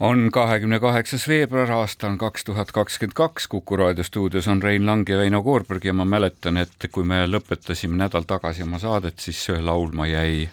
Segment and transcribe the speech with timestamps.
[0.00, 4.86] on kahekümne kaheksas veebruar, aasta on kaks tuhat kakskümmend kaks, Kuku raadio stuudios on Rein
[4.86, 9.18] Lang ja Väino Koorberg ja ma mäletan, et kui me lõpetasime nädal tagasi oma saadet,
[9.20, 10.48] siis laulma jäi,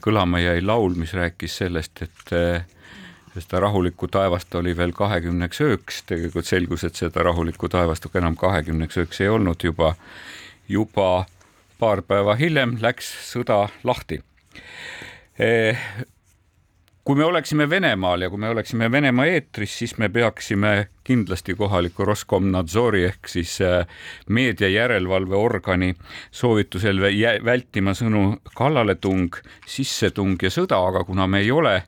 [0.00, 2.32] kõlama jäi laul, mis rääkis sellest, et
[3.34, 8.96] seda rahulikku taevast oli veel kahekümneks ööks, tegelikult selgus, et seda rahulikku taevast enam kahekümneks
[9.04, 9.60] ööks ei olnud.
[9.64, 9.94] Juba,
[10.68, 11.26] juba
[11.78, 14.22] paar päeva hiljem läks sõda lahti
[17.04, 22.04] kui me oleksime Venemaal ja kui me oleksime Venemaa eetris, siis me peaksime kindlasti kohaliku
[22.04, 23.86] Roskomnadzori ehk siis äh,
[24.28, 25.94] meedia järelevalveorgani
[26.32, 27.02] soovitusel
[27.44, 31.82] vältima sõnu kallaletung, sissetung ja sõda, aga kuna me ei ole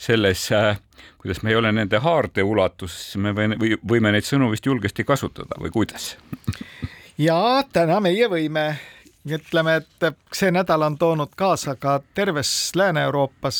[0.00, 0.78] selles äh,
[1.22, 5.04] kuidas me ei ole nende haarde ulatuses, siis me või, võime neid sõnu vist julgesti
[5.04, 6.16] kasutada või kuidas?
[7.18, 8.66] ja täna meie võime
[9.30, 13.58] ütleme, et see nädal on toonud kaasa ka terves Lääne-Euroopas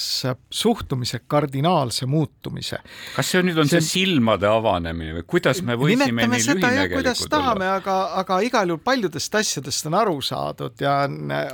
[0.51, 2.79] suhtumise kardinaalse muutumise.
[3.17, 7.31] kas see nüüd on see, see silmade avanemine või kuidas me võisime nii lühinägelikud olla?
[7.37, 11.03] tahame, aga, aga igal juhul paljudest asjadest on aru saadud ja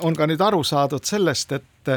[0.00, 1.92] on ka nüüd aru saadud sellest, et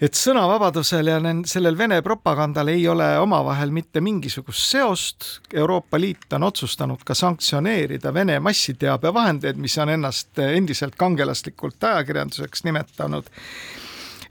[0.00, 1.18] et sõnavabadusel ja
[1.48, 5.26] sellel Vene propagandal ei ole omavahel mitte mingisugust seost.
[5.52, 13.30] Euroopa Liit on otsustanud ka sanktsioneerida Vene massiteabevahendeid, mis on ennast endiselt kangelaslikult ajakirjanduseks nimetanud.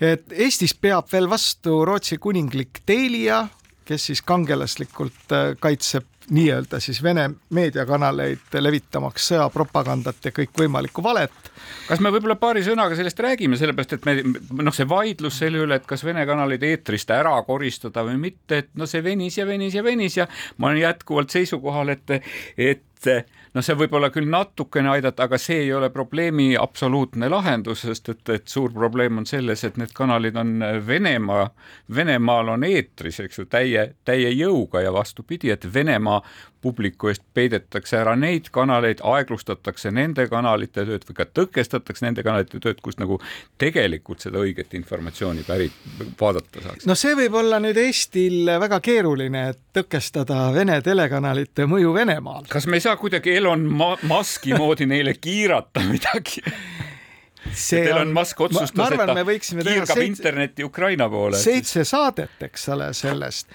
[0.01, 3.47] et Eestis peab veel vastu Rootsi kuninglik Telia,
[3.87, 11.51] kes siis kangelaslikult kaitseb nii-öelda siis Vene meediakanaleid levitamaks sõjapropagandat ja kõikvõimalikku valet.
[11.87, 14.17] kas me võib-olla paari sõnaga sellest räägime, sellepärast et me
[14.63, 18.69] noh, see vaidlus selle üle, et kas Vene kanaleid eetrist ära koristada või mitte, et
[18.75, 22.17] no see venis ja venis ja venis ja ma olen jätkuvalt seisukohal, et,
[22.57, 23.11] et
[23.57, 28.11] noh, see võib olla küll natukene aidata, aga see ei ole probleemi absoluutne lahendus, sest
[28.13, 30.53] et, et suur probleem on selles, et need kanalid on
[30.87, 31.47] Venemaa,
[31.95, 36.21] Venemaal on eetris, eks ju, täie, täie jõuga ja vastupidi, et Venemaa
[36.61, 42.61] publiku eest peidetakse ära neid kanaleid, aeglustatakse nende kanalite tööd või ka tõkestatakse nende kanalite
[42.63, 43.19] tööd, kus nagu
[43.61, 45.75] tegelikult seda õiget informatsiooni pärit
[46.19, 46.87] vaadata saaks.
[46.89, 52.49] no see võib olla nüüd Eestil väga keeruline, et tõkestada Vene telekanalite mõju Venemaal.
[52.49, 53.67] kas me ei saa kuidagi Elon
[54.07, 56.43] Musk'i moodi neile kiirata midagi?
[57.53, 61.37] see Teil on, Musk otsustas, et ta kiirgab seitse, internetti Ukraina poole.
[61.39, 63.53] seitse saadet, eks ole, sellest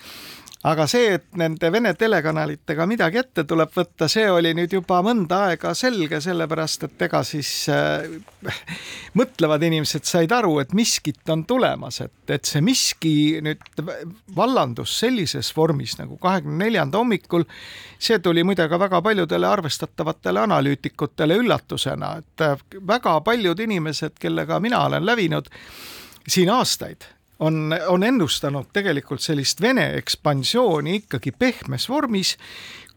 [0.69, 5.41] aga see, et nende Vene telekanalitega midagi ette tuleb võtta, see oli nüüd juba mõnda
[5.49, 8.05] aega selge, sellepärast et ega siis äh,
[9.19, 13.83] mõtlevad inimesed said aru, et miskit on tulemas, et, et see miski nüüd
[14.37, 17.47] vallandus sellises vormis nagu kahekümne neljanda hommikul.
[17.99, 22.55] see tuli muide ka väga paljudele arvestatavatele analüütikutele üllatusena, et äh,
[22.87, 25.51] väga paljud inimesed, kellega mina olen lävinud
[26.29, 27.11] siin aastaid
[27.43, 32.37] on, on ennustanud tegelikult sellist Vene ekspansiooni ikkagi pehmes vormis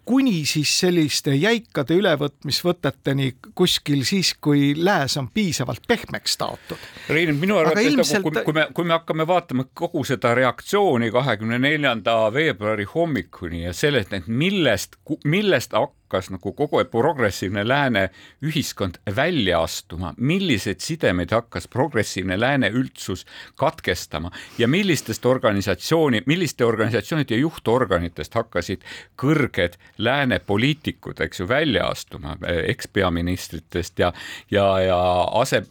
[0.06, 6.84] kuni siis selliste jäikade ülevõtmisvõteteni kuskil siis, kui lääs on piisavalt pehmeks taotud.
[7.10, 8.22] Rein, minu arvates ilmselt...
[8.22, 13.64] nagu, kui, kui me, kui me hakkame vaatama kogu seda reaktsiooni kahekümne neljanda veebruari hommikuni
[13.64, 15.74] ja sellest, et millest, millest
[16.06, 18.10] hakkas nagu kogu progressiivne lääne
[18.44, 27.38] ühiskond välja astuma, milliseid sidemeid hakkas progressiivne lääne üldsus katkestama ja millistest organisatsiooni, milliste organisatsioonide
[27.42, 28.86] juhtorganitest hakkasid
[29.18, 34.14] kõrged lääne poliitikud, eks ju, välja astuma ekspeaministritest ja,
[34.52, 35.00] ja, ja
[35.42, 35.64] ase,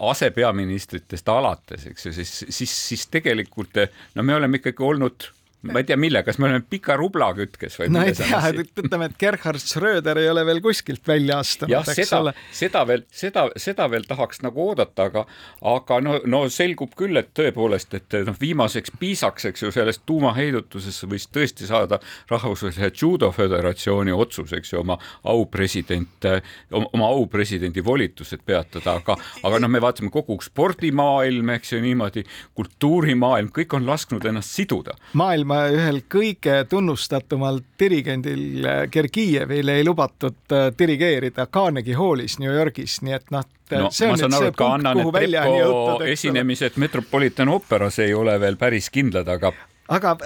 [0.00, 3.76] asepeaministritest alates, eks ju, siis, siis, siis tegelikult
[4.14, 5.30] no me oleme ikkagi olnud
[5.62, 7.88] ma ei tea, mille, kas me oleme pika rubla kütkes või?
[7.94, 12.20] no ei tea, ütleme, et Gerhard Schröder ei ole veel kuskilt välja astunud, eks seda,
[12.20, 12.34] ole.
[12.54, 15.24] seda veel, seda, seda veel tahaks nagu oodata, aga,
[15.72, 21.08] aga no, no selgub küll, et tõepoolest, et noh, viimaseks piisaks, eks ju, sellest tuumaheidutusesse
[21.10, 22.00] võis tõesti saada
[22.30, 24.98] rahvusvahelise judo föderatsiooni otsus, eks ju, oma
[25.32, 26.28] aupresident,
[26.76, 32.26] oma aupresidendi volitused peatada, aga, aga noh, me vaatame kogu spordimaailm, eks ju, niimoodi,
[32.58, 34.96] kultuurimaailm, kõik on lasknud ennast siduda.
[35.16, 43.16] maailma ühel kõige tunnustatumal dirigendil Gergijevil ei lubatud äh, dirigeerida Carnegie Hallis New Yorgis, nii
[43.18, 46.06] et noh, no, see on nüüd see punkt, kuhu välja on jõutud.
[46.12, 49.52] esinemised Metropolitan ooperas ei ole veel päris kindlad, aga
[49.92, 50.16] aga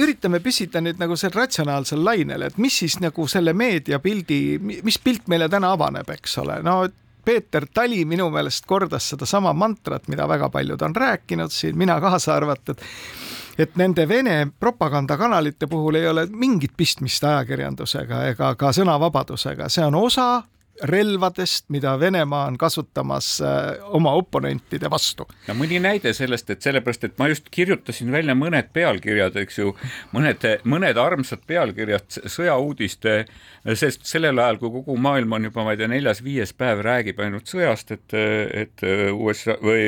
[0.00, 5.28] üritame püsida nüüd nagu sel ratsionaalsel lainel, et mis siis nagu selle meediapildi, mis pilt
[5.28, 6.82] meile täna avaneb, eks ole, no
[7.24, 12.34] Peeter Tali minu meelest kordas sedasama mantrat, mida väga paljud on rääkinud siin, mina kaasa
[12.38, 12.80] arvatud
[13.58, 19.94] et nende Vene propagandakanalite puhul ei ole mingit pistmist ajakirjandusega ega ka sõnavabadusega, see on
[19.94, 20.42] osa
[20.82, 23.48] relvadest, mida Venemaa on kasutamas äh,
[23.82, 25.26] oma oponentide vastu.
[25.48, 29.74] no mõni näide sellest, et sellepärast, et ma just kirjutasin välja mõned pealkirjad, eks ju,
[30.14, 33.24] mõned, mõned armsad pealkirjad sõjauudiste,
[33.74, 37.50] sest sellel ajal, kui kogu maailm on juba, ma ei tea, neljas-viies päev räägib ainult
[37.50, 38.16] sõjast, et,
[38.64, 39.82] et USA või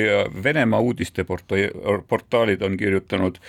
[0.45, 3.41] Venemaa uudisteportaalid on kirjutanud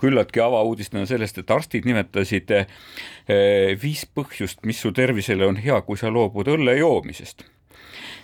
[0.00, 2.52] küllaltki avauudistena sellest, et arstid nimetasid
[3.82, 7.42] viis põhjust, mis su tervisele on hea, kui sa loobud õlle joomisest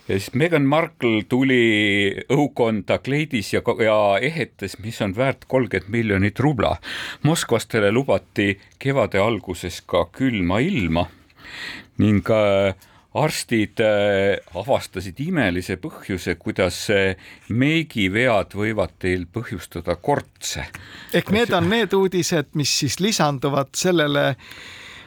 [0.09, 6.41] ja siis Meghan Markle tuli õukonda kleidis ja, ja ehetes, mis on väärt kolmkümmend miljonit
[6.41, 6.77] rubla.
[7.23, 11.07] Moskvas talle lubati kevade alguses ka külma ilma
[12.03, 12.75] ning äh,
[13.15, 16.87] arstid äh, avastasid imelise põhjuse, kuidas
[17.49, 20.67] meigivead võivad teil põhjustada kortse.
[21.15, 24.33] ehk need on need uudised, mis siis lisanduvad sellele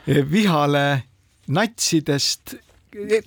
[0.08, 1.04] vihale
[1.48, 2.56] natsidest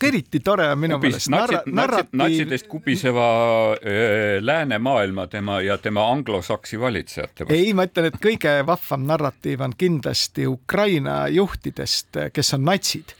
[0.02, 2.18] eriti tore on minu meelest narra-, narratiiv.
[2.18, 3.26] natsidest kubiseva
[3.72, 7.54] äh, läänemaailma tema ja tema anglosaksi valitsejate vastu.
[7.54, 13.14] ei, ma ütlen, et kõige vahvam narratiiv on kindlasti Ukraina juhtidest, kes on natsid.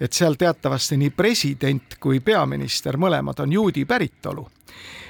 [0.00, 4.48] Et seal teatavasti nii president kui peaminister, mõlemad on juudi päritolu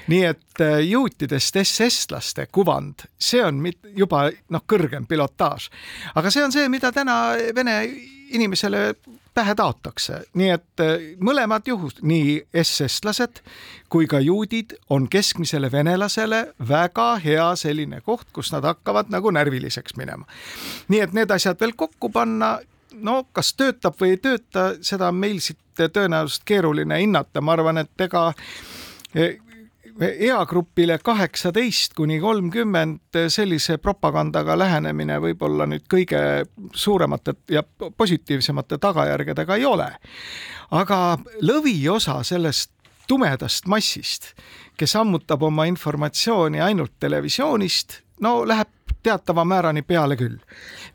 [0.07, 3.63] nii et juutidest SS-laste kuvand, see on
[3.97, 5.69] juba noh, kõrgem pilotaaž.
[6.15, 7.79] aga see on see, mida täna Vene
[8.35, 8.91] inimesele
[9.35, 10.83] pähe taotakse, nii et
[11.19, 13.41] mõlemad juhud, nii SS-lased
[13.91, 19.97] kui ka juudid on keskmisele venelasele väga hea selline koht, kus nad hakkavad nagu närviliseks
[19.99, 20.25] minema.
[20.87, 22.59] nii et need asjad veel kokku panna,
[23.01, 27.81] no kas töötab või ei tööta, seda on meil siit tõenäoliselt keeruline hinnata, ma arvan,
[27.83, 28.29] et ega
[30.01, 36.19] eagrupile kaheksateist kuni kolmkümmend sellise propagandaga lähenemine võib-olla nüüd kõige
[36.75, 37.63] suuremate ja
[37.97, 39.87] positiivsemate tagajärgedega ei ole.
[40.71, 42.71] aga lõviosa sellest
[43.07, 44.33] tumedast massist,
[44.77, 50.39] kes ammutab oma informatsiooni ainult televisioonist, no läheb teatava määrani peale küll.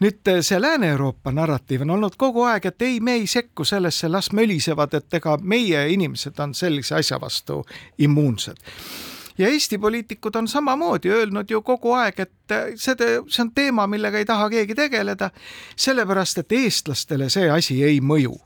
[0.01, 4.09] nüüd eh, see Lääne-Euroopa narratiiv on olnud kogu aeg, et ei, me ei sekku sellesse,
[4.09, 7.62] las mölisevad, et ega meie inimesed on sellise asja vastu
[7.99, 8.59] immuunsed.
[9.39, 12.97] Ja Eesti poliitikud on samamoodi öelnud ju kogu aeg, et eh, see,
[13.29, 15.31] see on teema, millega ei taha keegi tegeleda,
[15.77, 18.37] sellepärast et eestlastele see asi ei mõju.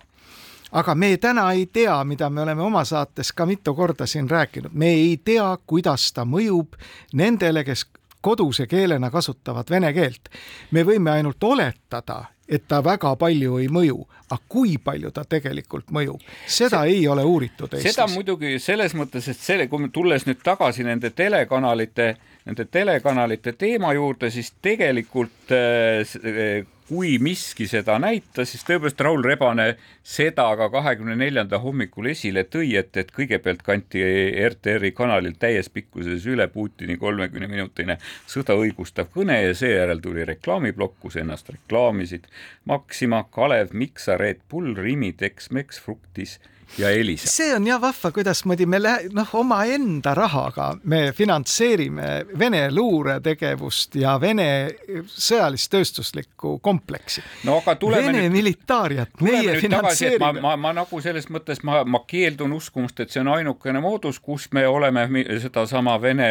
[0.75, 4.73] Aga me täna ei tea, mida me oleme oma saates ka mitu korda siin rääkinud,
[4.75, 6.75] me ei tea, kuidas ta mõjub
[7.15, 7.87] nendele, kes
[8.25, 10.31] koduse keelena kasutavad vene keelt.
[10.71, 13.99] me võime ainult oletada, et ta väga palju ei mõju,
[14.31, 17.95] aga kui palju ta tegelikult mõjub, seda see, ei ole uuritud Eestis.
[17.95, 23.55] seda muidugi selles mõttes, et selle, kui me tulles nüüd tagasi nende telekanalite, nende telekanalite
[23.57, 29.71] teema juurde, siis tegelikult äh, kui miski seda näitas, siis tõepoolest Raul Rebane
[30.05, 34.03] seda ka kahekümne neljanda hommikul esile tõi, et, et kõigepealt kanti
[34.51, 37.97] RTR-i kanalil täies pikkuses üle Putini kolmekümne minutine
[38.29, 42.29] sõda õigustav kõne ja seejärel tuli reklaamiplokk, kus ennast reklaamisid
[42.69, 46.37] Maxima, Kalev, Miksa, Red Bull, Rimi, Tex-Mex, Fructis
[46.79, 47.29] ja Elisa.
[47.29, 48.81] see on jah vahva, kuidasmoodi me
[49.13, 54.47] noh, omaenda rahaga me finantseerime Vene luuretegevust ja Vene
[55.07, 57.23] sõjalis-tööstuslikku kompleksi.
[57.45, 60.33] no Vene nüüd, militaariat meie finantseerime.
[60.41, 64.19] ma, ma, ma nagu selles mõttes ma, ma keeldun uskumast, et see on ainukene moodus,
[64.21, 65.07] kus me oleme
[65.43, 66.29] sedasama Vene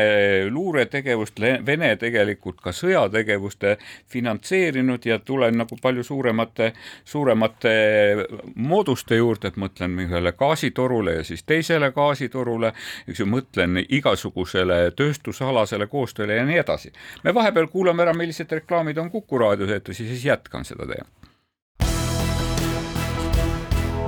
[0.51, 3.77] luuretegevust, Vene tegelikult ka sõjategevuste
[4.11, 6.73] finantseerinud ja tulen nagu palju suuremate,
[7.05, 7.73] suuremate
[8.55, 12.73] mooduste juurde, et mõtlen ühele gaasitorule ja siis teisele gaasitorule,
[13.07, 16.93] eks ju, mõtlen igasugusele tööstusalasele koostööle ja nii edasi.
[17.23, 21.11] me vahepeal kuulame ära, millised reklaamid on Kuku raadios eetris ja siis jätkan seda teemat.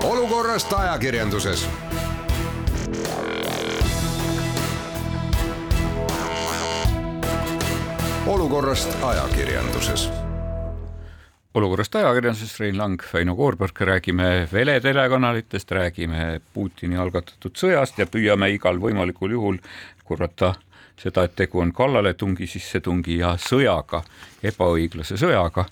[0.06, 1.68] olukorrast ajakirjanduses
[8.28, 10.25] olukorrast ajakirjanduses
[11.56, 18.50] olukorrast ajakirjanduses, Rein Lang, Väino Koorberg, räägime Vene telekanalitest, räägime Putini algatatud sõjast ja püüame
[18.52, 19.60] igal võimalikul juhul
[20.04, 20.54] korrata
[21.00, 24.04] seda, et tegu on kallaletungi, sissetungi ja sõjaga,
[24.44, 25.66] ebaõiglase sõjaga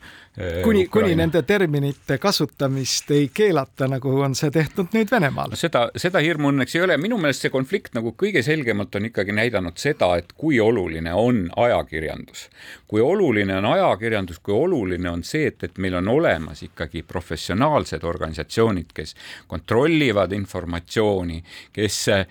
[0.63, 5.59] kuni, kuni nende terminite kasutamist ei keelata, nagu on see tehtud nüüd Venemaal no.
[5.59, 9.35] seda, seda hirmu õnneks ei ole, minu meelest see konflikt nagu kõige selgemalt on ikkagi
[9.35, 12.47] näidanud seda, et kui oluline on ajakirjandus.
[12.89, 18.03] kui oluline on ajakirjandus, kui oluline on see, et, et meil on olemas ikkagi professionaalsed
[18.03, 19.15] organisatsioonid, kes
[19.47, 22.25] kontrollivad informatsiooni, kes eh,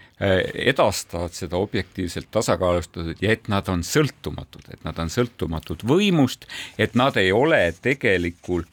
[0.73, 6.47] edastavad seda objektiivselt tasakaalustatud ja et nad on sõltumatud, et nad on sõltumatud võimust,
[6.79, 7.63] et nad ei ole
[7.95, 8.72] tegelikult Äh,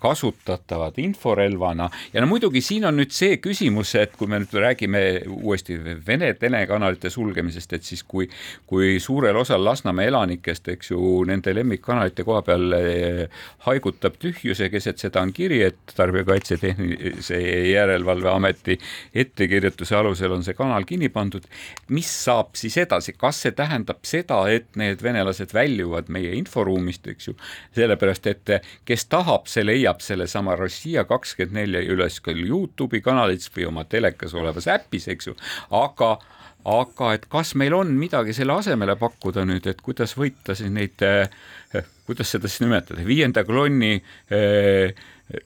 [0.00, 1.90] kasutatavad inforelvana.
[2.12, 6.30] Ja no muidugi siin on nüüd see küsimus, et kui me nüüd räägime uuesti Vene
[6.38, 8.28] telekanalite sulgemisest, et siis kui,
[8.66, 15.02] kui suurel osal Lasnamäe elanikest, eks ju, nende lemmikkanalite koha peal äh, haigutab tühjuse keset
[15.02, 17.40] seda on kiri, et Tarbijakaitse Tehnilise
[17.70, 18.78] Järelevalve Ameti
[19.14, 21.44] ettekirjutuse alusel on see kanal kinni pandud.
[21.88, 27.28] mis saab siis edasi, kas see tähendab seda, et need venelased väljuvad meie inforuumist, eks
[27.28, 27.36] ju,
[27.76, 28.53] sellepärast et
[28.88, 34.34] kes tahab, see leiab sellesama Rossija kakskümmend neli üles küll Youtube'i kanalites või oma telekas
[34.34, 35.36] olevas äpis, eks ju,
[35.74, 36.16] aga
[36.64, 41.02] aga et kas meil on midagi selle asemele pakkuda nüüd, et kuidas võita siis neid,
[41.04, 43.98] eh, kuidas seda siis nimetada, viienda kolonni
[44.32, 44.94] eh,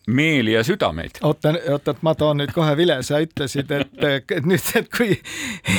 [0.06, 1.10] meeli ja südameid.
[1.22, 4.02] oota, oota, et ma toon nüüd kohe vile, sa ütlesid, et
[4.50, 5.14] nüüd, et kui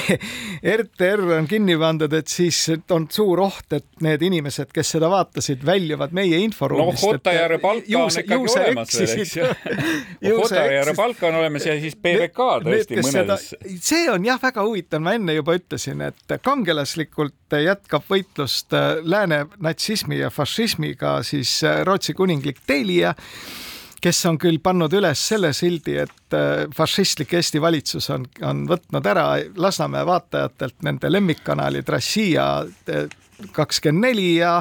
[0.79, 2.61] RTR on kinni pandud, et siis
[2.95, 7.03] on suur oht, et need inimesed, kes seda vaatasid, väljuvad meie inforuumist.
[7.03, 9.49] noh, Kotajärve palka on ikkagi olemas veel, eks ju.
[10.41, 13.49] Kotajärve palka on olemas ja siis PBK tõesti mõnedes.
[13.83, 18.71] see on jah, väga huvitav, ma enne juba ütlesin, et kangelaslikult jätkab võitlust
[19.03, 23.15] lääne natsismi ja fašismiga siis Rootsi kuninglik Telia
[24.01, 29.05] kes on küll pannud üles selle sildi, et äh, fašistlik Eesti valitsus on, on võtnud
[29.11, 29.27] ära
[29.57, 33.05] Lasnamäe vaatajatelt nende lemmikkanalid Rossija äh,
[33.55, 34.59] kakskümmend neli ja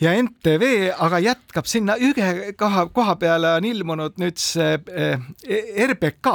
[0.00, 5.26] ja NTV aga jätkab sinna ühe koha, koha peale on ilmunud nüüd see äh,
[5.88, 6.34] RBK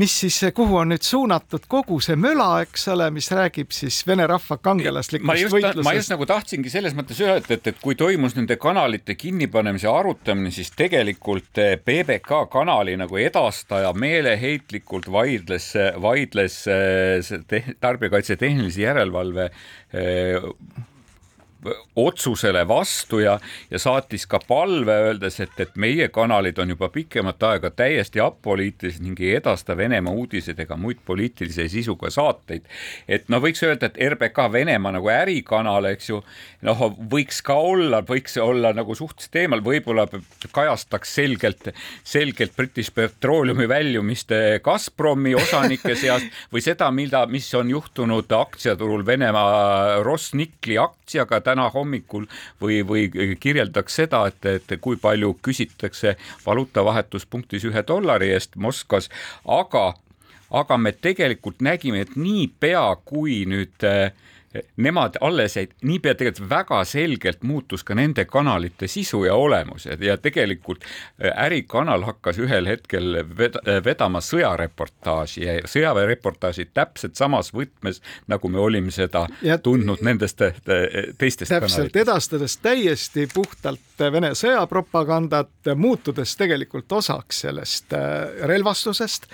[0.00, 4.26] mis siis, kuhu on nüüd suunatud kogu see möla, eks ole, mis räägib siis vene
[4.30, 5.84] rahva kangelaslikust võitlusest.
[5.86, 10.50] ma just nagu tahtsingi selles mõttes öelda, et, et kui toimus nende kanalite kinnipanemise arutamine,
[10.54, 11.52] siis tegelikult
[11.84, 15.70] PBK eh, kanali nagu edastaja meeleheitlikult vaidles,
[16.02, 20.50] vaidles eh, Tarbijakaitse Tehnilise Järelevalve eh,
[21.96, 23.38] otsusele vastu ja,
[23.70, 29.02] ja saatis ka palve, öeldes, et, et meie kanalid on juba pikemat aega täiesti apoliitilised
[29.04, 32.66] ning ei edasta Venemaa uudiseid ega muid poliitilise sisuga saateid.
[33.08, 36.20] et no võiks öelda, et RBK Venemaa nagu ärikanal, eks ju,
[36.66, 40.06] noh, võiks ka olla, võiks olla nagu suhteliselt eemal, võib-olla
[40.52, 41.70] kajastaks selgelt,
[42.04, 44.32] selgelt British Petroleumi väljumist
[44.64, 52.26] Gazpromi osanike seast või seda, mida, mis on juhtunud aktsiaturul Venemaa Rosnikli aktsiaga täna hommikul
[52.62, 53.08] või, või
[53.40, 59.08] kirjeldaks seda, et, et kui palju küsitakse valuutavahetuspunktis ühe dollari eest Moskvas,
[59.46, 59.92] aga,
[60.50, 64.10] aga me tegelikult nägime, et niipea kui nüüd äh,
[64.76, 70.16] nemad alles jäid, niipea tegelikult väga selgelt muutus ka nende kanalite sisu ja olemus ja,
[70.16, 78.00] tegelikult äh, ärikanal hakkas ühel hetkel ved äh, vedama sõjareportaaži ja sõjaväereportaaži täpselt samas võtmes,
[78.30, 80.54] nagu me olime seda ja, tundnud nendest äh,
[81.18, 87.94] teistest täpselt, edastades täiesti puhtalt Vene sõjapropagandat, muutudes tegelikult osaks sellest
[88.42, 89.28] relvastusest,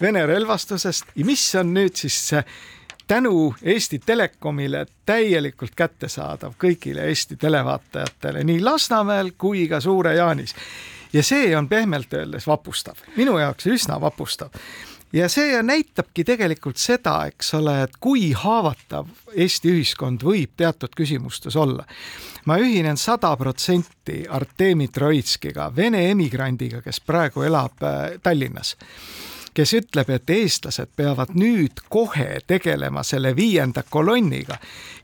[0.00, 1.12] Vene relvastusest.
[1.20, 2.40] Ja mis on nüüd siis see
[3.06, 10.54] tänu Eesti Telekomile täielikult kättesaadav kõigile Eesti televaatajatele nii Lasnamäel kui ka Suure-Jaanis.
[11.12, 14.50] ja see on pehmelt öeldes vapustav, minu jaoks üsna vapustav
[15.12, 21.56] ja see näitabki tegelikult seda, eks ole, et kui haavatav Eesti ühiskond võib teatud küsimustes
[21.56, 21.84] olla.
[22.46, 28.76] ma ühinen sada protsenti Artemi Troitskiga, vene emigrandiga, kes praegu elab äh, Tallinnas
[29.56, 34.58] kes ütleb, et eestlased peavad nüüd kohe tegelema selle viienda kolonniga,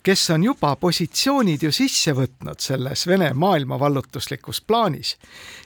[0.05, 5.17] kes on juba positsioonid ju sisse võtnud selles Vene maailmavallutuslikus plaanis.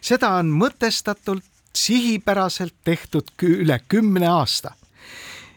[0.00, 1.44] seda on mõtestatult,
[1.76, 4.72] sihipäraselt tehtud üle kümne aasta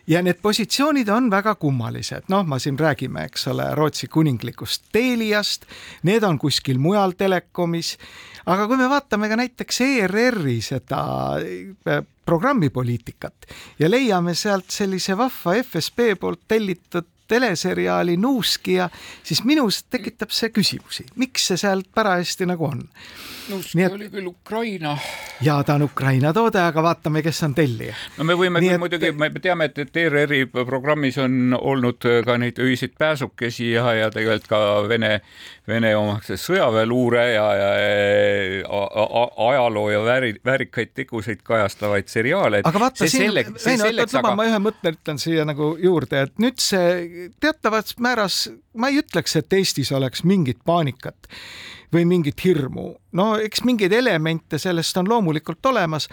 [0.09, 5.67] ja need positsioonid on väga kummalised, noh, ma siin räägime, eks ole, Rootsi kuninglikust Teliast,
[6.03, 7.95] need on kuskil mujal telekomis,
[8.49, 11.03] aga kui me vaatame ka näiteks ERR-i seda
[12.25, 13.49] programmipoliitikat
[13.79, 18.89] ja leiame sealt sellise vahva FSB poolt tellitud teleseriaali Nuuskija,
[19.23, 22.83] siis minus tekitab see küsimusi, miks see seal parajasti nagu on.
[23.49, 23.93] Nuuskija et...
[23.93, 24.97] oli küll Ukraina.
[25.41, 27.95] ja ta on Ukraina toode, aga vaatame, kes on tellija.
[28.17, 28.83] no me võime Nii küll et...
[28.83, 34.11] muidugi, me teame, et, et ERR-i programmis on olnud ka neid öiseid pääsukesi ja, ja
[34.13, 34.59] tegelikult ka
[34.89, 35.19] Vene,
[35.69, 37.99] Vene omaksed sõjaväeluure ja, ja, ja
[39.49, 42.61] ajaloo ja vääri, väärikaid tegusid kajastavaid seriaale.
[42.63, 43.33] aga vaata see siin,
[43.65, 48.49] Veino, oot, luba, ma ühe mõtte ütlen siia nagu juurde, et nüüd see teatavas määras,
[48.73, 51.29] ma ei ütleks, et Eestis oleks mingit paanikat
[51.93, 52.93] või mingit hirmu.
[53.11, 56.09] no eks mingeid elemente sellest on loomulikult olemas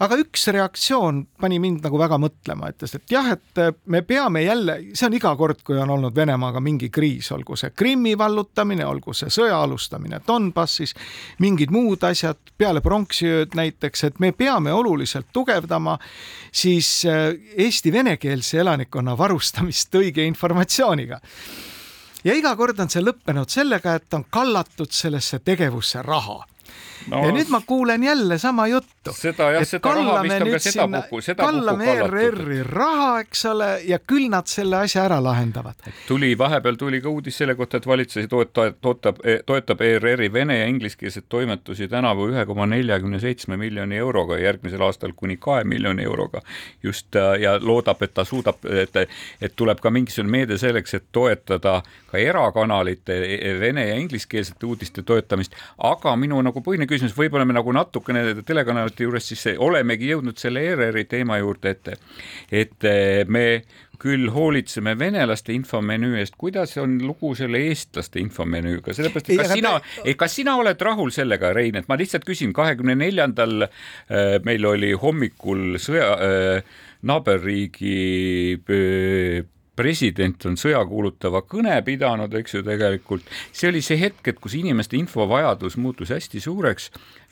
[0.00, 3.60] aga üks reaktsioon pani mind nagu väga mõtlema, ütles, et jah, et
[3.92, 7.74] me peame jälle, see on iga kord, kui on olnud Venemaaga mingi kriis, olgu see
[7.76, 10.94] Krimmi vallutamine, olgu see sõja alustamine Donbassis,
[11.44, 15.98] mingid muud asjad peale pronksiööd näiteks, et me peame oluliselt tugevdama
[16.52, 21.20] siis äh, Eesti venekeelse elanikkonna varustamist õige informatsiooniga.
[22.24, 26.40] Ja iga kord on see lõppenud sellega, et on kallatud sellesse tegevusse raha
[27.08, 27.22] no,.
[27.24, 29.12] ja nüüd ma kuulen jälle sama juttu.
[29.12, 33.98] seda jah, seda raha vist on ka sedapuhku, sedapuhku kallame ERR-i raha, eks ole, ja
[33.98, 35.80] küll nad selle asja ära lahendavad.
[36.08, 40.68] tuli, vahepeal tuli ka uudis selle kohta, et valitsus toetab, toetab, toetab ERR-i vene ja
[40.70, 46.40] ingliskeelseid toimetusi tänavu ühe koma neljakümne seitsme miljoni euroga järgmisel aastal kuni kahe miljoni euroga.
[46.82, 48.96] just ja loodab, et ta suudab, et,
[49.40, 53.16] et tuleb ka mingisugune meede selleks, et toetada ka erakanalite
[53.60, 59.06] vene ja ingliskeelsete uudiste toetamist, aga minu nagu põhiline küsimus, võib-olla me nagu natukene telekanalite
[59.06, 61.94] juures siis olemegi jõudnud selle ERR-i teema juurde, et
[62.50, 62.90] et
[63.28, 63.44] me
[64.00, 69.74] küll hoolitseme venelaste infomenüü eest, kuidas on lugu selle eestlaste infomenüüga, sellepärast et kas sina
[69.76, 74.66] me..., kas sina oled rahul sellega, Rein, et ma lihtsalt küsin, kahekümne neljandal äh, meil
[74.68, 76.76] oli hommikul sõja äh,
[77.06, 77.96] naaberriigi
[78.56, 79.44] äh,
[79.76, 83.26] president on sõja kuulutava kõne pidanud, eks ju, tegelikult.
[83.52, 86.90] See oli see hetk, et kus inimeste infovajadus muutus hästi suureks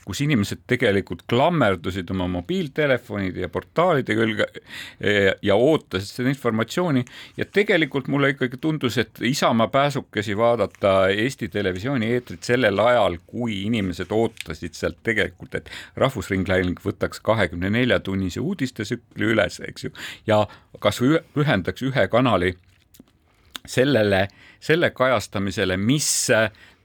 [0.09, 7.03] kus inimesed tegelikult klammerdusid oma mobiiltelefonide ja portaalide külge eh, ja ootasid seda informatsiooni.
[7.37, 13.61] Ja tegelikult mulle ikkagi tundus, et Isamaa pääsukesi vaadata Eesti Televisiooni eetrit sellel ajal, kui
[13.67, 15.69] inimesed ootasid sealt tegelikult, et
[16.01, 19.93] Rahvusringhääling võtaks kahekümne nelja tunnise uudistesükli üles, eks ju,
[20.25, 20.41] ja
[20.81, 22.55] kas ühendaks ühe kanali
[23.69, 24.25] sellele,
[24.59, 26.09] selle kajastamisele, mis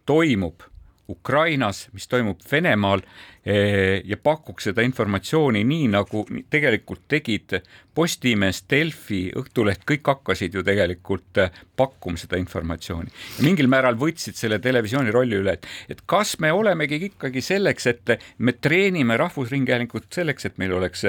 [0.04, 0.68] toimub
[1.08, 3.02] Ukrainas, mis toimub Venemaal
[3.44, 7.58] eh, ja pakuks seda informatsiooni nii, nagu tegelikult tegid
[7.94, 13.12] Postimees, Delfi, Õhtuleht, kõik hakkasid ju tegelikult eh, pakkuma seda informatsiooni.
[13.44, 18.16] mingil määral võtsid selle televisiooni rolli üle, et, et kas me olemegi ikkagi selleks, et
[18.38, 21.04] me treenime Rahvusringhäälingut selleks, et meil oleks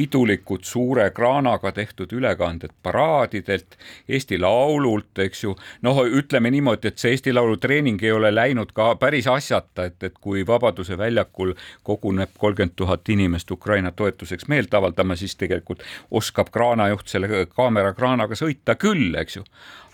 [0.00, 3.76] pidulikud suure kraanaga tehtud ülekanded paraadidelt,
[4.08, 5.54] Eesti Laulult, eks ju.
[5.84, 9.98] noh, ütleme niimoodi, et see Eesti Laulu treening ei ole läinud ka päris asjata, et,
[10.08, 11.52] et kui Vabaduse väljakul
[11.84, 18.78] koguneb kolmkümmend tuhat inimest Ukraina toetuseks meelt avaldama, siis tegelikult oskab kraanajuht selle kaamerakraanaga sõita
[18.80, 19.44] küll, eks ju.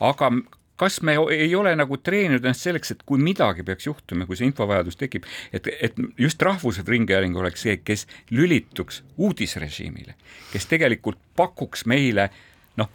[0.01, 0.31] aga
[0.77, 4.49] kas me ei ole nagu treeninud ennast selleks, et kui midagi peaks juhtuma, kui see
[4.51, 10.17] infovajadus tekib, et, et just Rahvusringhääling oleks see, kes lülituks uudisrežiimile,
[10.53, 12.29] kes tegelikult pakuks meile
[12.77, 12.91] noh,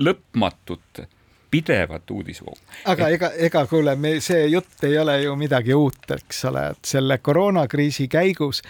[0.00, 1.04] lõpmatut
[1.50, 2.60] pidevat uudisvoogu.
[2.84, 3.14] aga et...
[3.18, 7.18] ega, ega kuule, me, see jutt ei ole ju midagi uut, eks ole, et selle
[7.18, 8.62] koroonakriisi käigus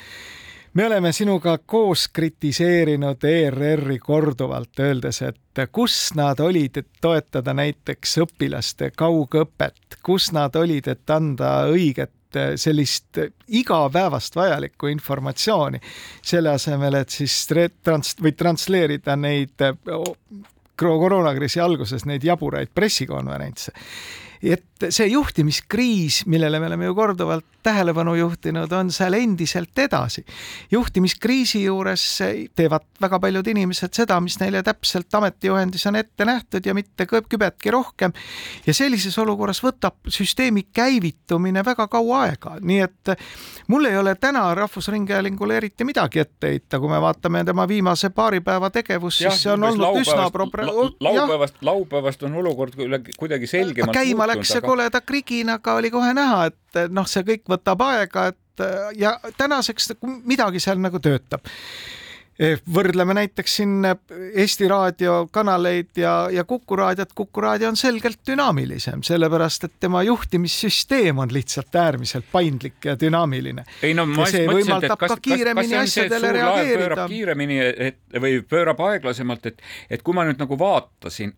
[0.75, 8.19] me oleme sinuga koos kritiseerinud ERR-i korduvalt, öeldes, et kus nad olid, et toetada näiteks
[8.25, 12.15] õpilaste kaugõpet, kus nad olid, et anda õiget
[12.57, 15.81] sellist igapäevast vajalikku informatsiooni,
[16.23, 19.67] selle asemel, et siis trans- või transleerida neid
[20.79, 23.73] koroonakriisi alguses neid jaburaid pressikonverentse.
[24.43, 30.25] Et see juhtimiskriis, millele me oleme ju korduvalt tähelepanu juhtinud, on seal endiselt edasi.
[30.71, 32.19] juhtimiskriisi juures
[32.57, 37.71] teevad väga paljud inimesed seda, mis neile täpselt ametijuhendis on ette nähtud ja mitte kübetki
[37.71, 38.13] rohkem.
[38.67, 43.15] ja sellises olukorras võtab süsteemi käivitumine väga kaua aega, nii et
[43.69, 48.41] mul ei ole täna Rahvusringhäälingule eriti midagi ette heita, kui me vaatame tema viimase paari
[48.41, 50.31] päeva tegevust, siis see on olnud üsna
[51.01, 52.75] laupäevast, laupäevast on olukord
[53.19, 57.83] kuidagi selgemalt käima läks see koleda kriginaga, oli kohe näha, et noh, see kõik võtab
[57.89, 58.67] aega, et
[58.99, 59.95] ja tänaseks
[60.29, 61.49] midagi seal nagu töötab.
[62.73, 69.03] Võrdleme näiteks siin Eesti Raadio kanaleid ja, ja Kuku raadiot, Kuku raadio on selgelt dünaamilisem,
[69.05, 73.67] sellepärast et tema juhtimissüsteem on lihtsalt äärmiselt paindlik ja dünaamiline.
[73.83, 76.73] ei no ma just mõtlesin, et kas, kas, kas see on see, et suur laev
[76.81, 81.37] pöörab kiiremini et, või pöörab aeglasemalt, et, et kui ma nüüd nagu vaatasin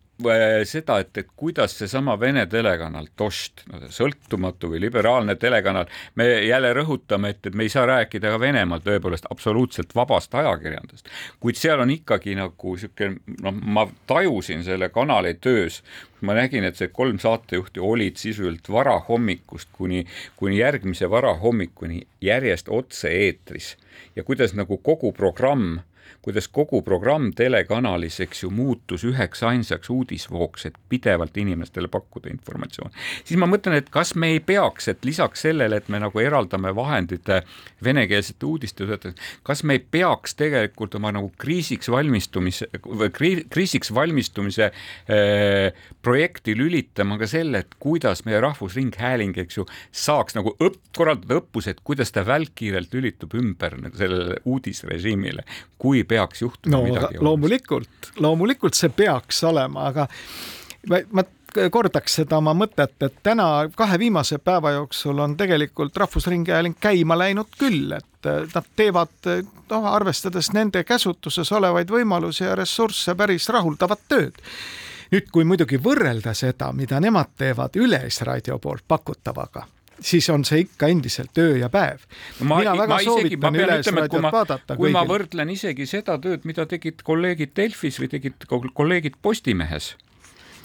[0.69, 7.33] seda, et, et kuidas seesama Vene telekanal Dost, sõltumatu või liberaalne telekanal, me jälle rõhutame,
[7.33, 11.11] et, et me ei saa rääkida ka Venemaal tõepoolest absoluutselt vabast ajakirjandusest,
[11.43, 15.81] kuid seal on ikkagi nagu niisugune, noh, ma tajusin selle kanali töös,
[16.21, 20.05] ma nägin, et see kolm saatejuhti olid sisuliselt varahommikust kuni,
[20.39, 23.75] kuni järgmise varahommikuni järjest otse-eetris
[24.15, 25.79] ja kuidas nagu kogu programm
[26.21, 32.93] kuidas kogu programm telekanalis, eks ju, muutus üheks ainsaks uudisvooks, et pidevalt inimestele pakkuda informatsiooni.
[33.23, 36.73] siis ma mõtlen, et kas me ei peaks, et lisaks sellele, et me nagu eraldame
[36.75, 37.29] vahendid
[37.83, 43.09] venekeelsete uudiste töötajatele, kas me ei peaks tegelikult oma nagu kriisiks valmistumise või
[43.49, 50.55] kriisiks valmistumise äh, projekti lülitama ka selle, et kuidas meie Rahvusringhääling, eks ju, saaks nagu
[50.59, 55.45] õpp, korraldada õppused, kuidas ta välkkiirelt lülitub ümber nagu sellele uudisrežiimile,
[55.81, 57.21] kui peaks juhtuma no, midagi.
[57.21, 60.07] loomulikult, loomulikult see peaks olema, aga
[60.89, 61.23] ma, ma
[61.71, 67.53] kordaks seda oma mõtet, et täna kahe viimase päeva jooksul on tegelikult Rahvusringhääling käima läinud
[67.59, 69.13] küll, et nad teevad,
[69.69, 74.41] noh, arvestades nende käsutuses olevaid võimalusi ja ressursse, päris rahuldavat tööd
[75.13, 79.67] nüüd, kui muidugi võrrelda seda, mida nemad teevad Üleisraadio poolt pakutavaga
[79.99, 82.05] siis on see ikka endiselt öö ja päev
[82.39, 82.55] no.
[82.55, 84.75] mina väga ma soovitan Üleisraadiot vaadata.
[84.75, 84.97] kui kõigil.
[84.97, 89.93] ma võrdlen isegi seda tööd, mida tegid kolleegid Delfis või tegid kolleegid Postimehes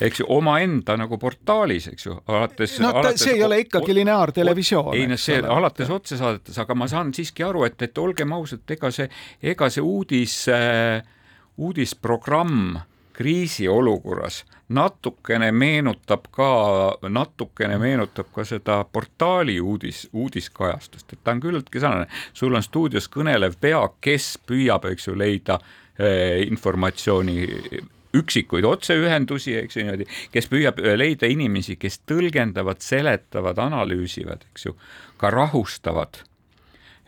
[0.00, 3.96] eks ju, omaenda nagu portaalis, eks ju, alates no ta, alates, see ei ole ikkagi
[3.98, 4.92] lineaartelevisioon.
[4.96, 8.92] ei noh, see alates otsesaadetes, aga ma saan siiski aru, et, et olgem ausad, ega
[8.94, 9.08] see,
[9.42, 11.02] ega see uudis äh,,
[11.58, 12.78] uudisprogramm
[13.18, 16.50] kriisiolukorras natukene meenutab ka,
[17.08, 22.06] natukene meenutab ka seda portaali uudis, uudiskajastust, et ta on küllaltki sarnane.
[22.32, 25.58] sul on stuudios kõnelev pea, kes püüab, eks ju, leida
[25.98, 27.48] eh, informatsiooni
[28.18, 34.70] üksikuid otseühendusi, eks ju niimoodi, kes püüab eh, leida inimesi, kes tõlgendavad, seletavad, analüüsivad, eks
[34.70, 34.76] ju,
[35.18, 36.22] ka rahustavad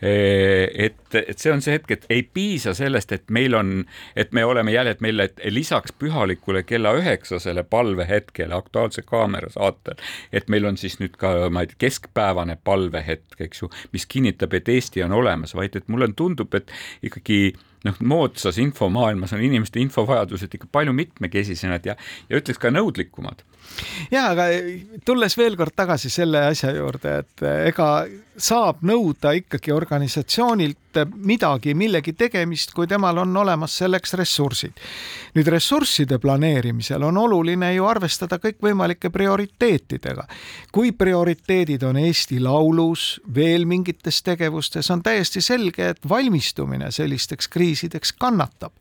[0.03, 3.73] et, et see on see hetk, et ei piisa sellest, et meil on,
[4.17, 10.01] et me oleme jälle, et meil, et lisaks pühalikule kella üheksasele palvehetkele Aktuaalse Kaamera saatel,
[10.33, 14.55] et meil on siis nüüd ka, ma ei tea, keskpäevane palvehetk, eks ju, mis kinnitab,
[14.57, 16.73] et Eesti on olemas, vaid et mulle tundub, et
[17.07, 17.43] ikkagi
[17.85, 21.97] noh, moodsas infomaailmas on inimeste infovajadused ikka palju mitmekesisemad ja,
[22.29, 23.45] ja ütleks ka nõudlikumad.
[24.11, 24.49] ja aga
[25.07, 27.90] tulles veel kord tagasi selle asja juurde, et ega
[28.40, 34.73] saab nõuda ikkagi organisatsioonilt midagi, millegi tegemist, kui temal on olemas selleks ressursid.
[35.35, 40.27] nüüd ressursside planeerimisel on oluline ju arvestada kõikvõimalike prioriteetidega.
[40.73, 47.69] kui prioriteedid on Eesti Laulus, veel mingites tegevustes, on täiesti selge, et valmistumine sellisteks kriisideks
[48.18, 48.72] kannatab.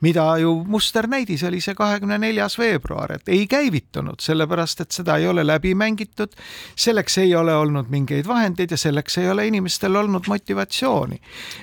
[0.00, 5.26] mida ju musternäidis oli see kahekümne neljas veebruar, et ei käivitunud, sellepärast et seda ei
[5.26, 6.36] ole läbi mängitud,
[6.76, 11.18] selleks ei ole olnud mingeid vahendeid ja selleks ei ole inimestel olnud motivatsiooni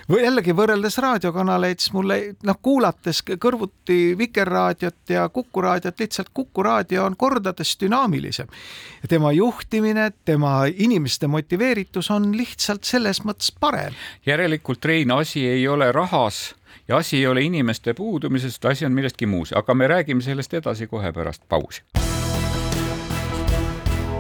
[0.10, 6.64] või jällegi võrreldes raadiokanaleid, siis mulle noh, kuulates kõrvuti Vikerraadiot ja Kuku raadiot, lihtsalt Kuku
[6.64, 8.48] raadio on kordades dünaamilisem.
[9.10, 13.94] tema juhtimine, tema inimeste motiveeritus on lihtsalt selles mõttes parem.
[14.26, 16.56] järelikult, Rein, asi ei ole rahas
[16.88, 20.88] ja asi ei ole inimeste puudumises, asi on milleski muus, aga me räägime sellest edasi
[20.88, 21.84] kohe pärast pausi.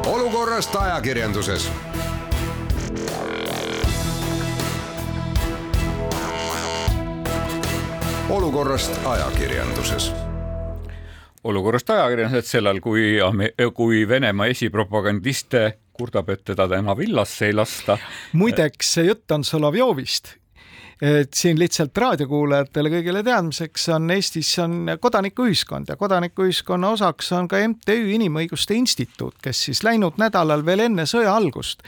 [0.05, 1.71] olukorrast ajakirjanduses
[8.29, 10.11] olukorrast ajakirjanduses
[11.43, 13.17] olukorrast ajakirjanduses sellal, kui,
[13.73, 17.97] kui Venemaa esipropagandiste kurdab, et teda tema villasse ei lasta.
[18.33, 20.35] muideks, see jutt on Solovjovist
[21.01, 27.59] et siin lihtsalt raadiokuulajatele kõigile teadmiseks on Eestis on kodanikuühiskond ja kodanikuühiskonna osaks on ka
[27.67, 31.83] MTÜ Inimõiguste Instituut, kes siis läinud nädalal veel enne sõja algust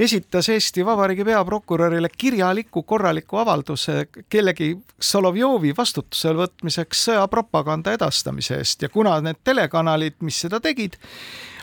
[0.00, 8.82] esitas Eesti Vabariigi peaprokurörile kirjaliku korraliku avalduse kellegi Solovjovi vastutusele võtmiseks sõjapropaganda edastamise eest.
[8.82, 10.96] Ja kuna need telekanalid, mis seda tegid,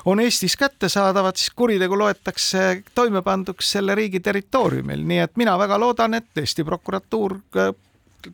[0.08, 5.80] on Eestis kättesaadavad, siis kuritegu loetakse toime panduks selle riigi territooriumil, nii et mina väga
[5.80, 7.74] loodan, et Eesti prokuratuur äh,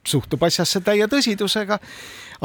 [0.06, 1.80] suhtub asjasse täie tõsidusega,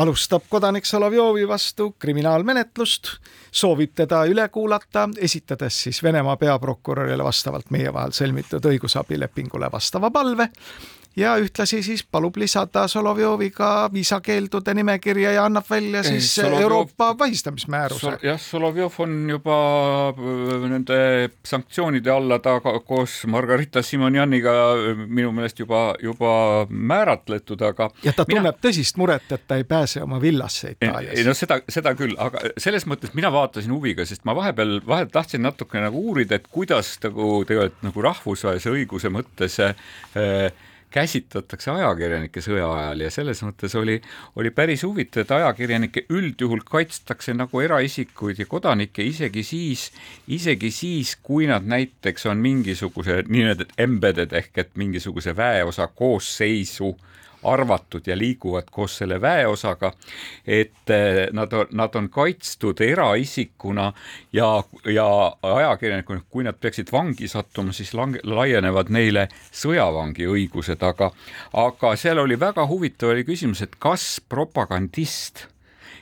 [0.01, 3.11] alustab kodanik Solovjovi vastu kriminaalmenetlust,
[3.53, 10.49] soovib teda üle kuulata, esitades siis Venemaa peaprokurörile vastavalt meie vahel sõlmitud õigusabilepingule vastava palve
[11.17, 16.63] ja ühtlasi siis palub lisada Solovjoviga viisakeeldude nimekirja ja annab välja siis Solovjov...
[16.63, 18.17] Euroopa vahistamismääruse Sol.
[18.23, 19.59] jah, Solovjov on juba
[20.09, 20.99] äh, nende
[21.45, 28.25] sanktsioonide alla ta koos Margarita Simonjaniga äh, minu meelest juba, juba määratletud, aga ja ta
[28.25, 28.55] tunneb mina...
[28.69, 31.25] tõsist muret, et ta ei pääse oma villasse Itaalias.
[31.27, 35.43] no seda, seda küll, aga selles mõttes mina vaatasin huviga, sest ma vahepeal, vahel tahtsin
[35.43, 40.53] natuke nagu uurida, et kuidas nagu tegelikult nagu rahvusvahelise õiguse mõttes äh,
[40.91, 43.99] käsitletakse ajakirjanikke sõja ajal ja selles mõttes oli,
[44.37, 49.89] oli päris huvitav, et ajakirjanikke üldjuhul kaitstakse nagu eraisikuid ja kodanikke isegi siis,
[50.27, 57.18] isegi siis, kui nad näiteks on mingisuguse nii-öelda embedded ehk et mingisuguse väeosa koosseisu äh,
[57.43, 59.93] arvatud ja liiguvad koos selle väeosaga,
[60.47, 63.93] et eh, nad nad on kaitstud eraisikuna
[64.33, 64.49] ja,
[64.85, 65.09] ja
[65.43, 71.11] ajakirjanikuna, kui nad peaksid vangi sattuma, siis lang-, laienevad neile sõjavangi õigused, aga
[71.53, 75.47] aga seal oli väga huvitav oli küsimus, et kas propagandist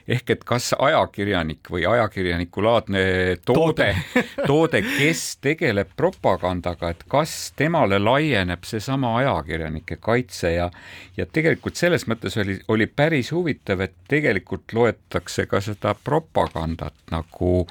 [0.09, 3.03] ehk et kas ajakirjanik või ajakirjanikulaadne
[3.45, 3.89] toode,
[4.51, 10.71] toode, kes tegeleb propagandaga, et kas temale laieneb seesama ajakirjanike kaitse ja
[11.17, 17.67] ja tegelikult selles mõttes oli, oli päris huvitav, et tegelikult loetakse ka seda propagandat nagu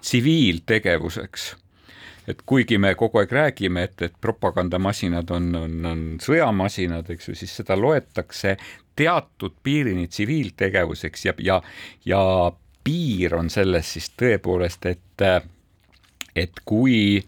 [0.00, 1.48] tsiviiltegevuseks.
[2.28, 7.36] Et kuigi me kogu aeg räägime, et, et propagandamasinad on, on, on sõjamasinad, eks ju,
[7.38, 8.58] siis seda loetakse
[8.98, 11.60] teatud piirini tsiviiltegevuseks ja, ja,
[12.06, 12.22] ja
[12.84, 15.24] piir on selles siis tõepoolest, et,
[16.34, 17.20] et kui,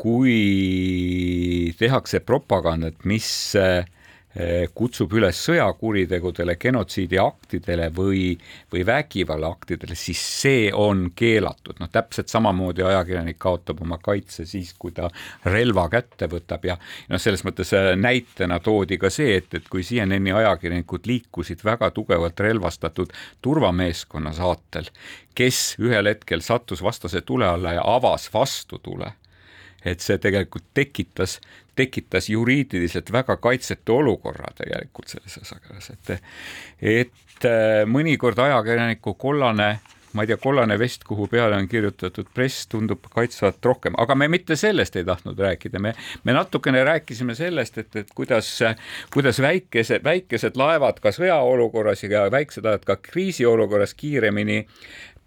[0.00, 0.38] kui
[1.78, 3.28] tehakse propagandat, mis
[3.60, 3.84] äh,
[4.74, 8.36] kutsub üles sõjakuritegudele, genotsiidiaktidele või,
[8.72, 14.94] või vägivallaaktidele, siis see on keelatud, noh täpselt samamoodi ajakirjanik kaotab oma kaitse siis, kui
[14.94, 15.10] ta
[15.48, 19.82] relva kätte võtab ja noh, selles mõttes äh, näitena toodi ka see, et, et kui
[19.82, 24.92] CNN-i ajakirjanikud liikusid väga tugevalt relvastatud turvameeskonna saatel,
[25.34, 29.16] kes ühel hetkel sattus vastase tule alla ja avas vastutule
[29.86, 31.38] et see tegelikult tekitas,
[31.78, 36.16] tekitas juriidiliselt väga kaitsetu olukorra tegelikult selles osas, et
[36.82, 39.76] et äh, mõnikord ajakirjaniku kollane
[40.16, 44.28] ma ei tea, kollane vest, kuhu peale on kirjutatud press, tundub kaitsvat rohkem, aga me
[44.32, 45.92] mitte sellest ei tahtnud rääkida, me,
[46.24, 48.48] me natukene rääkisime sellest, et, et kuidas,
[49.14, 54.62] kuidas väikese, väikesed laevad ka sõjaolukorras ja väiksed laevad ka kriisiolukorras kiiremini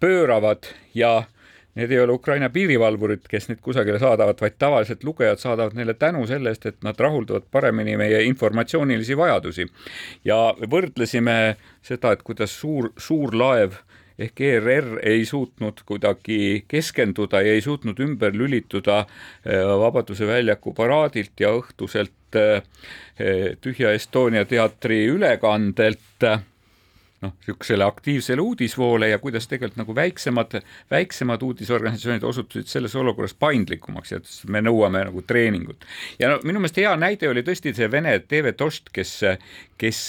[0.02, 0.66] pööravad
[0.98, 1.30] ja äh,
[1.74, 6.26] Need ei ole Ukraina piirivalvurid, kes neid kusagile saadavad, vaid tavaliselt lugejad saadavad neile tänu
[6.28, 9.66] selle eest, et nad rahuldavad paremini meie informatsioonilisi vajadusi.
[10.24, 10.36] ja
[10.74, 13.80] võrdlesime seda, et kuidas suur, suur laev
[14.18, 21.40] ehk ERR ei suutnud kuidagi keskenduda ja ei suutnud ümber lülituda eh, Vabaduse väljaku paraadilt
[21.40, 22.62] ja õhtuselt eh,
[23.60, 26.28] Tühja Estonia teatri ülekandelt
[27.22, 30.58] noh, niisugusele aktiivsele uudisvoole ja kuidas tegelikult nagu väiksemad,
[30.90, 35.86] väiksemad uudisorganisatsioonid osutusid selles olukorras paindlikumaks ütlesid, me nõuame nagu treeningut.
[36.18, 39.20] ja no minu meelest hea näide oli tõesti see Vene TV Dost, kes,
[39.78, 40.04] kes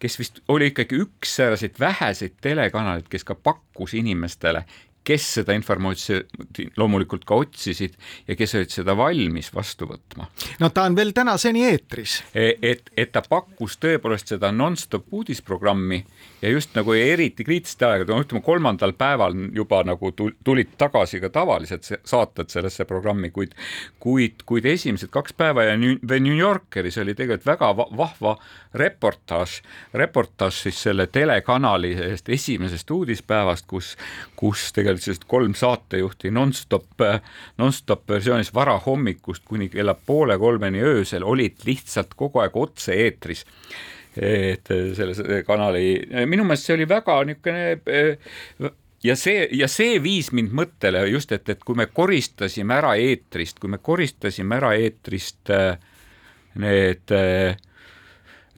[0.00, 4.64] kes vist oli ikkagi üks selliseid väheseid telekanaleid, kes ka pakkus inimestele
[5.04, 7.96] kes seda informatsiooni loomulikult ka otsisid
[8.28, 10.28] ja kes olid seda valmis vastu võtma.
[10.60, 12.54] no ta on veel tänaseni eetris e,.
[12.62, 16.02] et, et ta pakkus tõepoolest seda nonstop uudisprogrammi
[16.42, 21.32] ja just nagu eriti kriitiliste aegadel, no ütleme kolmandal päeval juba nagu tulid tagasi ka
[21.32, 23.54] tavalised saated sellesse programmi, kuid
[24.00, 28.36] kuid, kuid esimesed kaks päeva ja New Yorkeris oli tegelikult väga vahva
[28.74, 29.60] reportaaž,
[29.94, 31.92] reportaaž siis selle telekanali
[32.28, 33.96] esimesest uudispäevast, kus,
[34.36, 37.06] kus tegelikult tegelikult sellised kolm saatejuhti nonstop,
[37.58, 43.46] nonstop versioonis varahommikust kuni kella poole kolmeni öösel olid lihtsalt kogu aeg otse-eetris
[44.20, 48.72] et selle kanali, minu meelest see oli väga niisugune
[49.04, 53.60] ja see, ja see viis mind mõttele just, et, et kui me koristasime ära eetrist,
[53.62, 55.52] kui me koristasime ära eetrist
[56.60, 57.54] need äh,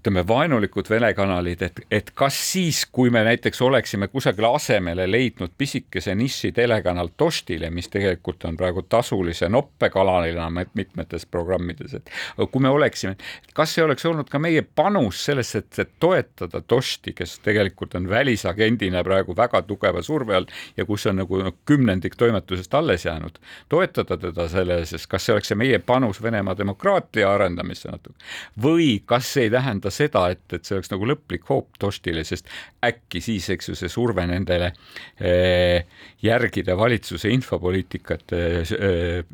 [0.02, 5.52] ütleme, vaenulikud Vene kanalid, et, et kas siis, kui me näiteks oleksime kusagile asemele leidnud
[5.58, 12.10] pisikese niši telekanal Dostile, mis tegelikult on praegu tasulise noppekanalina mitmetes programmides, et
[12.50, 13.14] kui me oleksime,
[13.54, 18.10] kas see oleks olnud ka meie panus sellesse, et, et toetada Dosti, kes tegelikult on
[18.10, 23.38] välisagendina praegu väga tugeva surve all ja kus on nagu no, kümnendik toimetusest alles jäänud,
[23.68, 28.18] toetada teda selles, kas see oleks see meie panus Venemaa demokraatia arendamisse natuke?
[28.62, 32.48] Või kas see ei tähenda seda, et, et see oleks nagu lõplik hoop Dostile, sest
[32.84, 34.72] äkki siis, eks ju, see surve nendele
[35.20, 35.84] eh,
[36.22, 39.24] järgida valitsuse infopoliitikat eh,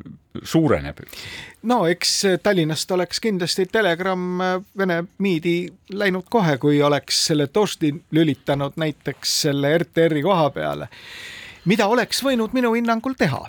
[0.43, 1.03] suureneb.
[1.69, 4.43] no eks Tallinnast oleks kindlasti Telegram
[4.77, 5.57] Vene miidi
[5.91, 10.89] läinud kohe, kui oleks selle Dosti lülitanud näiteks selle RTR-i koha peale,
[11.65, 13.47] mida oleks võinud minu hinnangul teha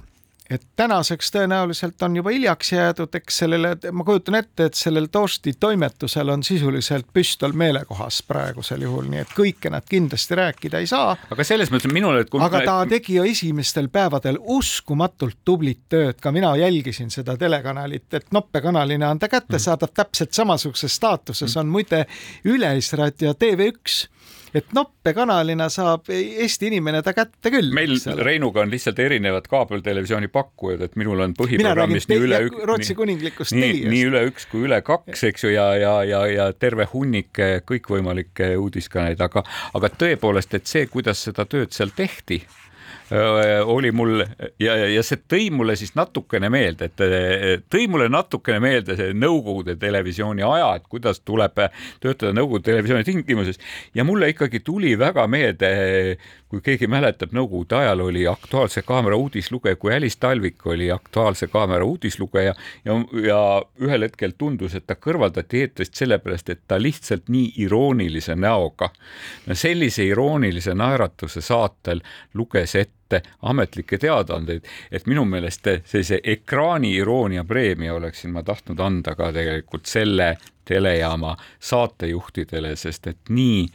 [0.50, 5.52] et tänaseks tõenäoliselt on juba hiljaks jäädud, eks sellele, ma kujutan ette, et sellel Toasti
[5.60, 11.14] toimetusel on sisuliselt püstol meelekohas praegusel juhul, nii et kõike nad kindlasti rääkida ei saa.
[11.30, 16.18] aga selles mõttes minule, et kui aga ta tegi ju esimestel päevadel uskumatult tublit tööd,
[16.20, 19.98] ka mina jälgisin seda telekanalit, et noppekanalina on ta kättesaadav mm.
[20.02, 21.60] täpselt samasuguses staatuses mm.
[21.60, 22.06] on muide
[22.44, 24.08] Üleisraadio TV1
[24.54, 27.72] et noppekanalina saab Eesti inimene ta kätte küll.
[27.74, 32.64] meil Reinuga on lihtsalt erinevad kaabeltelevisiooni pakkujad, et minul on põhiprogrammis nii üle üks.
[32.70, 36.48] Rootsi kuninglikust nii, nii üle üks kui üle kaks, eks ju, ja, ja, ja, ja
[36.52, 39.44] terve hunnik kõikvõimalikke uudiskanaleid, aga,
[39.78, 42.42] aga tõepoolest, et see, kuidas seda tööd seal tehti
[43.64, 44.20] oli mul
[44.60, 49.74] ja, ja see tõi mulle siis natukene meelde, et tõi mulle natukene meelde see Nõukogude
[49.80, 51.58] televisiooni aja, et kuidas tuleb
[52.00, 53.58] töötada Nõukogude televisiooni tingimuses.
[53.94, 55.70] Ja mulle ikkagi tuli väga meelde,
[56.50, 61.84] kui keegi mäletab, Nõukogude ajal oli Aktuaalse Kaamera uudislugeja, kui Alice Talvik oli Aktuaalse Kaamera
[61.86, 63.40] uudislugeja ja, ja
[63.80, 68.90] ühel hetkel tundus, et ta kõrvaldati eetrist sellepärast, et ta lihtsalt nii iroonilise näoga,
[69.52, 72.02] sellise iroonilise naeratuse saatel
[72.34, 78.78] luges ette ette ametlikke teadaandeid, et minu meelest sellise ekraani iroonia preemia oleksin ma tahtnud
[78.78, 83.66] anda ka tegelikult selle telejaama saatejuhtidele, sest et nii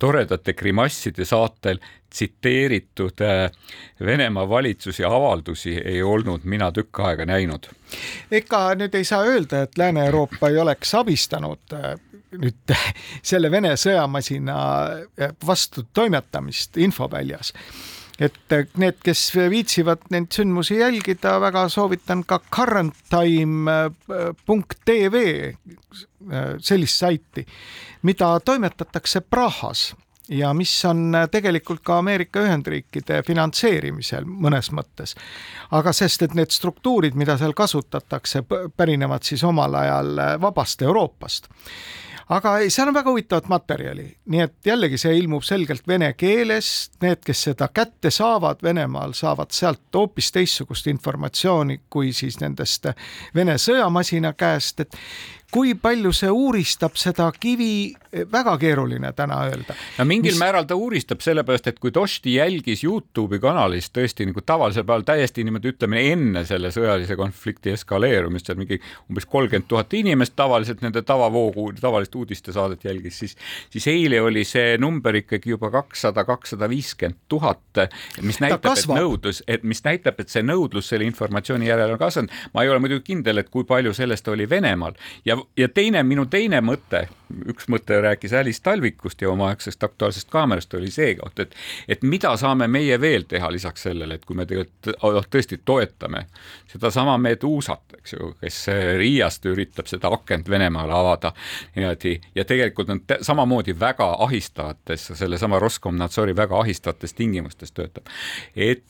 [0.00, 1.78] toredate grimasside saatel
[2.14, 3.50] tsiteeritud eh,
[4.00, 7.66] Venemaa valitsusi avaldusi ei olnud mina tükk aega näinud.
[8.30, 11.96] ega nüüd ei saa öelda, et Lääne-Euroopa ei oleks abistanud eh,
[12.38, 12.76] nüüd
[13.30, 14.56] selle Vene sõjamasina
[15.46, 17.52] vastu toimetamist infoväljas
[18.20, 25.16] et need, kes viitsivad neid sündmusi jälgida, väga soovitan ka currenttime.tv
[26.58, 27.46] sellist saiti,
[28.02, 29.94] mida toimetatakse Prahas
[30.28, 35.14] ja mis on tegelikult ka Ameerika Ühendriikide finantseerimisel mõnes mõttes.
[35.70, 38.44] aga sest, et need struktuurid, mida seal kasutatakse,
[38.76, 41.48] pärinevad siis omal ajal vabast Euroopast
[42.32, 46.70] aga seal on väga huvitavat materjali, nii et jällegi see ilmub selgelt vene keeles,
[47.04, 52.88] need, kes seda kätte saavad Venemaal, saavad sealt hoopis teistsugust informatsiooni kui siis nendest
[53.34, 54.96] Vene sõjamasina käest, et
[55.52, 57.94] kui palju see uuristab seda kivi,
[58.32, 59.74] väga keeruline täna öelda.
[59.98, 60.40] no mingil Mis...
[60.40, 65.44] määral ta uuristab, sellepärast et kui Tosti jälgis Youtube'i kanalis tõesti nagu tavalisel päeval täiesti
[65.46, 68.80] niimoodi ütleme enne selle sõjalise konflikti eskaleerumist, seal mingi
[69.10, 73.36] umbes kolmkümmend tuhat inimest tavaliselt nende tavavoogu, tavalist uudistesaadet jälgis, siis,
[73.70, 77.84] siis eile oli see number ikkagi juba kakssada, kakssada viiskümmend tuhat,
[78.22, 82.34] mis näitab, et nõudlus, et mis näitab, et see nõudlus selle informatsiooni järele on kasvanud.
[82.54, 86.26] ma ei ole muidugi kindel, et kui palju sellest oli Venemaal ja ja teine, minu
[86.30, 87.04] teine mõte,
[87.48, 91.54] üks mõte rääkis Alice Talvikust ja omaaegsest Aktuaalsest Kaamerast oli see et,
[91.88, 96.26] et mida saame meie veel teha lisaks sellele, et kui me tegelikult oh, tõesti toetame
[96.72, 98.60] sedasama Medusat, eks ju, kes
[98.98, 101.32] Riiast üritab seda akent Venemaale avada
[101.76, 108.06] niimoodi ja tegelikult on samamoodi väga ahistavates, sellesama Roskomnadzori väga ahistavates tingimustes töötab.
[108.56, 108.84] et,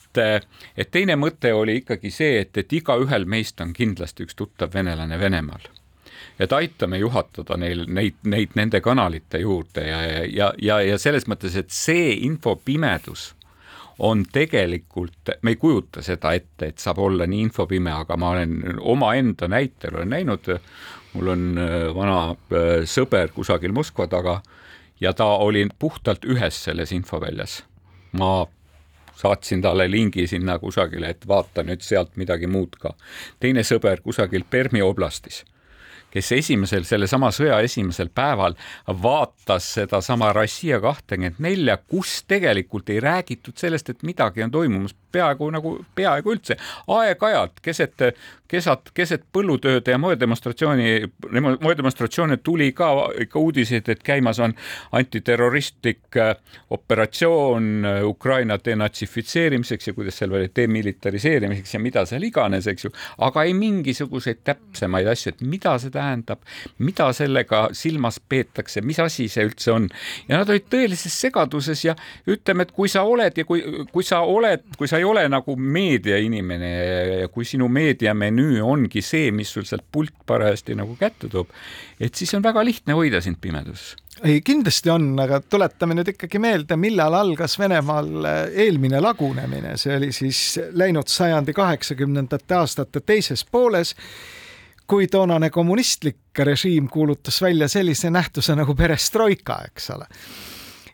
[0.77, 5.19] et teine mõte oli ikkagi see, et, et igaühel meist on kindlasti üks tuttav venelane
[5.21, 5.71] Venemaal
[6.39, 11.57] et aitame juhatada neil neid, neid nende kanalite juurde ja, ja, ja, ja selles mõttes,
[11.57, 13.33] et see infopimedus
[13.99, 18.81] on tegelikult, me ei kujuta seda ette, et saab olla nii infopime, aga ma olen
[18.81, 20.51] omaenda näitel olen näinud,
[21.15, 24.41] mul on äh, vana äh, sõber kusagil Moskva taga
[25.01, 27.63] ja ta oli puhtalt ühes selles infoväljas.
[28.13, 28.47] ma
[29.17, 32.95] saatsin talle lingi sinna kusagile, et vaata nüüd sealt midagi muud ka.
[33.41, 35.45] teine sõber kusagil Permi oblastis
[36.15, 38.55] kes esimesel, sellesama sõja esimesel päeval
[39.03, 45.51] vaatas sedasama Rossija kahtekümmet nelja, kus tegelikult ei räägitud sellest, et midagi on toimumas peaaegu
[45.55, 46.57] nagu peaaegu üldse,
[46.91, 48.03] aeg-ajalt keset,
[48.51, 51.11] kesat, keset põllutööde ja moedemonstratsiooni,
[51.63, 52.91] moedemonstratsioone tuli ka
[53.27, 54.55] ikka uudiseid, et käimas on
[54.95, 56.35] antiterroristlik äh,
[56.75, 62.95] operatsioon äh, Ukraina denatsifitseerimiseks ja kuidas seal oli demilitariseerimiseks ja mida seal iganes, eks ju,
[63.27, 66.45] aga ei mingisuguseid täpsemaid asju, et mida see tähendab tähendab,
[66.79, 69.89] mida sellega silmas peetakse, mis asi see üldse on.
[70.29, 71.97] ja nad olid tõelises segaduses ja
[72.31, 73.63] ütleme, et kui sa oled ja kui,
[73.93, 76.73] kui sa oled, kui sa ei ole nagu meediainimene
[77.25, 81.53] ja kui sinu meediamenüü ongi see, mis sul sealt pult parajasti nagu kätte toob,
[82.01, 86.39] et siis on väga lihtne hoida sind pimeduses ei, kindlasti on, aga tuletame nüüd ikkagi
[86.43, 90.45] meelde, millal algas Venemaal eelmine lagunemine, see oli siis
[90.79, 93.95] läinud sajandi kaheksakümnendate aastate teises pooles,
[94.87, 100.07] kui toonane kommunistlik režiim kuulutas välja sellise nähtuse nagu perestroika, eks ole.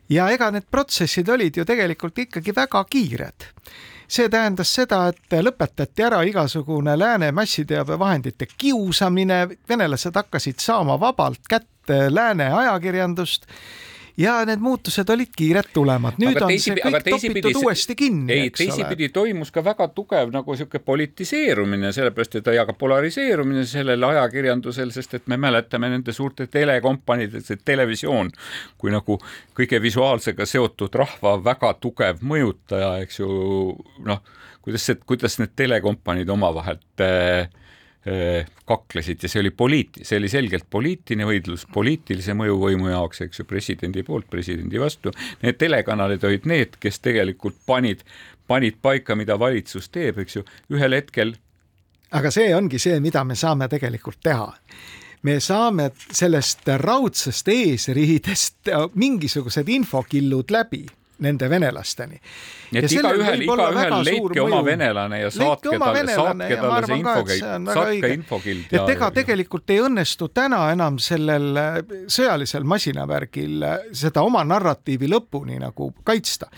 [0.08, 3.50] ja ega need protsessid olid ju tegelikult ikkagi väga kiired
[4.10, 12.08] see tähendas seda, et lõpetati ära igasugune lääne massiteabevahendite kiusamine, venelased hakkasid saama vabalt kätte
[12.10, 13.46] lääne ajakirjandust
[14.20, 18.32] ja need muutused olid kiired tulemad, nüüd aga on teisipidi, see kõik topitud uuesti kinni.
[18.34, 24.04] ei, teisipidi toimus ka väga tugev nagu sihuke politiseerumine, sellepärast et ja ka polariseerumine sellel
[24.10, 28.32] ajakirjandusel, sest et me mäletame nende suurte telekompaniide, see televisioon
[28.80, 29.18] kui nagu
[29.56, 33.30] kõige visuaalsega seotud rahva väga tugev mõjutaja, eks ju,
[34.06, 34.22] noh,
[34.60, 37.48] kuidas see, kuidas need telekompaniid omavahel äh,
[38.66, 43.44] kaklesid ja see oli poliit-, see oli selgelt poliitiline võidlus poliitilise mõjuvõimu jaoks, eks ju,
[43.44, 45.12] presidendi poolt, presidendi vastu.
[45.42, 48.00] Need telekanalid olid need, kes tegelikult panid,
[48.48, 51.34] panid paika, mida valitsus teeb, eks ju, ühel hetkel.
[52.10, 54.48] aga see ongi see, mida me saame tegelikult teha
[55.22, 60.86] me saame sellest raudsest eesriidest mingisugused infokillud läbi
[61.24, 62.20] nende venelasteni.
[62.70, 68.12] nii et igaühel, igaühel leidke oma venelane ja saatke talle, saatke talle see infokild, saatke
[68.16, 68.70] infokild.
[68.70, 75.10] et ega tegelikult ei õnnestu täna enam sellel äh, sõjalisel masinavärgil äh, seda oma narratiivi
[75.10, 76.50] lõpuni nagu kaitsta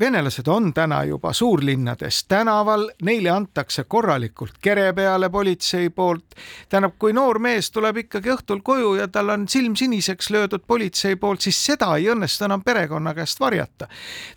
[0.00, 6.34] venelased on täna juba suurlinnades tänaval, neile antakse korralikult kere peale politsei poolt.
[6.68, 11.16] tähendab, kui noor mees tuleb ikkagi õhtul koju ja tal on silm siniseks löödud politsei
[11.16, 13.88] poolt, siis seda ei õnnestu enam perekonna käest varjata.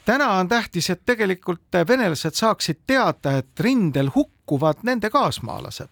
[0.06, 5.90] täna on tähtis, et tegelikult venelased saaksid teada, et rindel hukkuvad nende kaasmaalased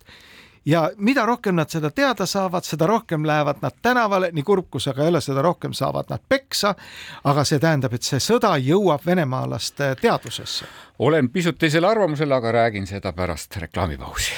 [0.65, 4.81] ja mida rohkem nad seda teada saavad, seda rohkem lähevad nad tänavale, nii kurb kui
[4.81, 6.75] see aga ei ole, seda rohkem saavad nad peksa.
[7.23, 10.65] aga see tähendab, et see sõda jõuab venemaalaste teadvusesse.
[10.99, 14.33] olen pisut teisel arvamusel, aga räägin seda pärast reklaamipausi.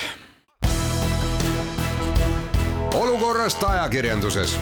[2.93, 4.59] olukorrast ajakirjanduses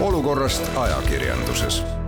[0.00, 1.99] olukorrast ajakirjanduses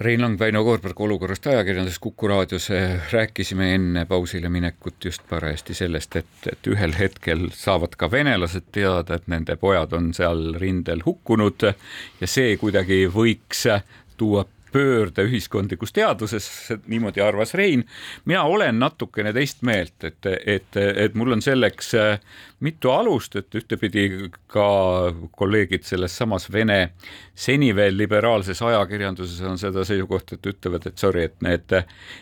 [0.00, 2.68] Rein Lang, Väino Koorberg olukorrast ajakirjanduses Kuku raadios
[3.12, 9.18] rääkisime enne pausile minekut just parajasti sellest, et, et ühel hetkel saavad ka venelased teada,
[9.18, 11.66] et nende pojad on seal rindel hukkunud
[12.20, 13.66] ja see kuidagi võiks
[14.16, 16.46] tuua pöörde ühiskondlikus teaduses,
[16.86, 17.84] niimoodi arvas Rein.
[18.24, 22.20] mina olen natukene teist meelt, et, et, et mul on selleks äh,
[22.60, 24.68] mitu alust, et ühtepidi ka
[25.36, 26.92] kolleegid selles samas Vene
[27.34, 31.76] seni veel liberaalses ajakirjanduses on seda seisukohta, et ütlevad, et sorry, et need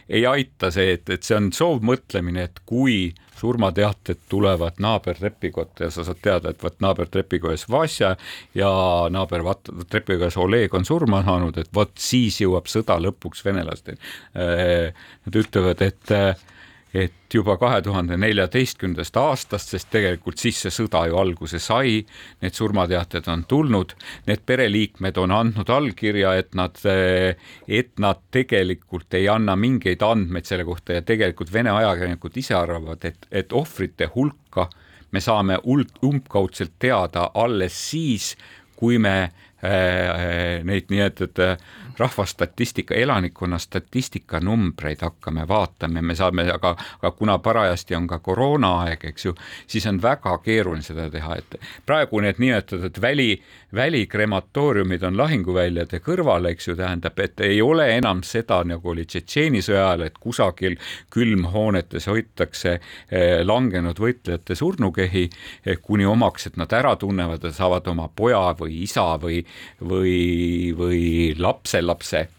[0.09, 6.05] ei aita see, et, et see on soovmõtlemine, et kui surmateated tulevad naabertrepikotta ja sa
[6.07, 8.15] saad teada, et vot naabertrepikojas Vasja
[8.55, 8.71] ja
[9.11, 9.45] naaber
[9.91, 13.99] trepikojas Oleg on surma saanud, et vot siis jõuab sõda lõpuks venelasteni.
[14.35, 16.15] Nad ütlevad, et
[16.95, 22.01] et juba kahe tuhande neljateistkümnendast aastast, sest tegelikult siis see sõda ju alguse sai,
[22.43, 23.93] need surmateated on tulnud,
[24.29, 26.81] need pereliikmed on andnud allkirja, et nad,
[27.69, 33.05] et nad tegelikult ei anna mingeid andmeid selle kohta ja tegelikult Vene ajakirjanikud ise arvavad,
[33.05, 34.69] et, et ohvrite hulka
[35.13, 38.35] me saame umbkaudselt teada alles siis,
[38.77, 39.29] kui me äh,
[39.65, 41.57] äh neid nii-öelda
[41.99, 49.05] rahvastatistika, elanikkonna statistika numbreid hakkame vaatama, me saame, aga, aga kuna parajasti on ka koroonaaeg,
[49.13, 49.35] eks ju,
[49.67, 53.31] siis on väga keeruline seda teha, et praegu need nimetatud väli,
[53.75, 59.61] välikrematooriumid on lahinguväljade kõrval, eks ju, tähendab, et ei ole enam seda, nagu oli Tšetšeeni
[59.65, 60.79] sõja ajal, et kusagil
[61.13, 67.93] külmhoonetes hoitakse eh, langenud võitlejate surnukehi eh, kuni omaks, et nad ära tunnevad ja saavad
[67.93, 69.43] oma poja või isa või,
[69.85, 70.19] või,
[70.79, 71.05] või
[71.39, 72.38] lapse lapse eh,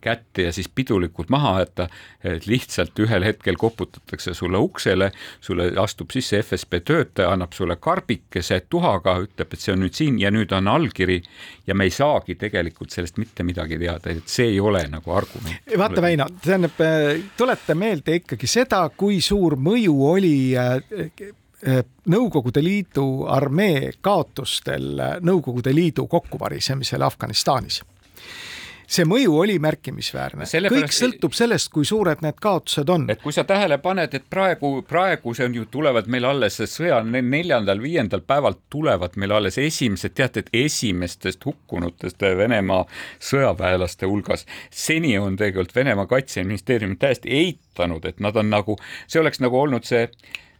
[0.00, 1.88] kätte ja siis pidulikult maha jätta,
[2.24, 5.10] et lihtsalt ühel hetkel koputatakse sulle uksele,
[5.40, 10.20] sulle astub sisse FSB töötaja, annab sulle karbikese tuhaga, ütleb, et see on nüüd siin
[10.20, 11.20] ja nüüd on allkiri
[11.66, 15.74] ja me ei saagi tegelikult sellest mitte midagi teada, et see ei ole nagu argument.
[15.78, 21.36] vaata, Väino, tähendab, eh, tuleta meelde ikkagi seda, kui suur mõju oli eh,
[22.08, 27.80] Nõukogude Liidu armee kaotustel Nõukogude Liidu kokkuvarisemisel Afganistanis
[28.88, 33.04] see mõju oli märkimisväärne, kõik sõltub sellest, kui suured need kaotused on.
[33.12, 37.02] et kui sa tähele paned, et praegu, praegu see on ju, tulevad meil alles sõja
[37.04, 42.84] neljandal-viiendal päeval tulevad meil alles esimesed, teate, et esimestest hukkunutest Venemaa
[43.20, 44.46] sõjaväelaste hulgas.
[44.70, 49.84] seni on tegelikult Venemaa kaitseministeerium täiesti eitanud, et nad on nagu, see oleks nagu olnud
[49.84, 50.08] see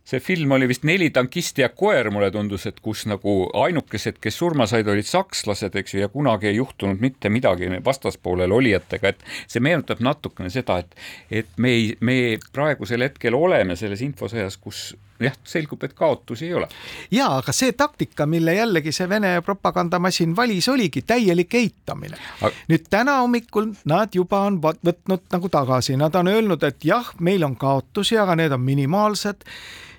[0.09, 3.35] see film oli vist Neli tankisti ja koer, mulle tundus, et kus nagu
[3.65, 8.53] ainukesed, kes surma said, olid sakslased, eks ju, ja kunagi ei juhtunud mitte midagi vastaspoolel
[8.57, 10.97] olijatega, et see meenutab natukene seda, et,
[11.43, 12.17] et me ei, me
[12.53, 16.69] praegusel hetkel oleme selles infosõjas, kus jah, selgub, et kaotusi ei ole.
[17.11, 22.17] ja aga see taktika, mille jällegi see Vene propagandamasin valis, oligi täielik eitamine.
[22.41, 22.55] Aga....
[22.71, 27.45] nüüd täna hommikul nad juba on võtnud nagu tagasi, nad on öelnud, et jah, meil
[27.45, 29.45] on kaotusi, aga need on minimaalsed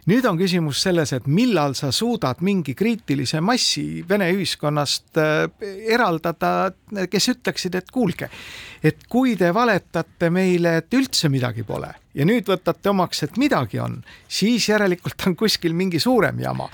[0.10, 5.46] nüüd on küsimus selles, et millal sa suudad mingi kriitilise massi Vene ühiskonnast äh,
[5.94, 6.72] eraldada,
[7.12, 8.30] kes ütleksid, et kuulge,
[8.84, 13.80] et kui te valetate meile, et üldse midagi pole ja nüüd võtate omaks, et midagi
[13.84, 16.70] on, siis järelikult on kuskil mingi suurem jama.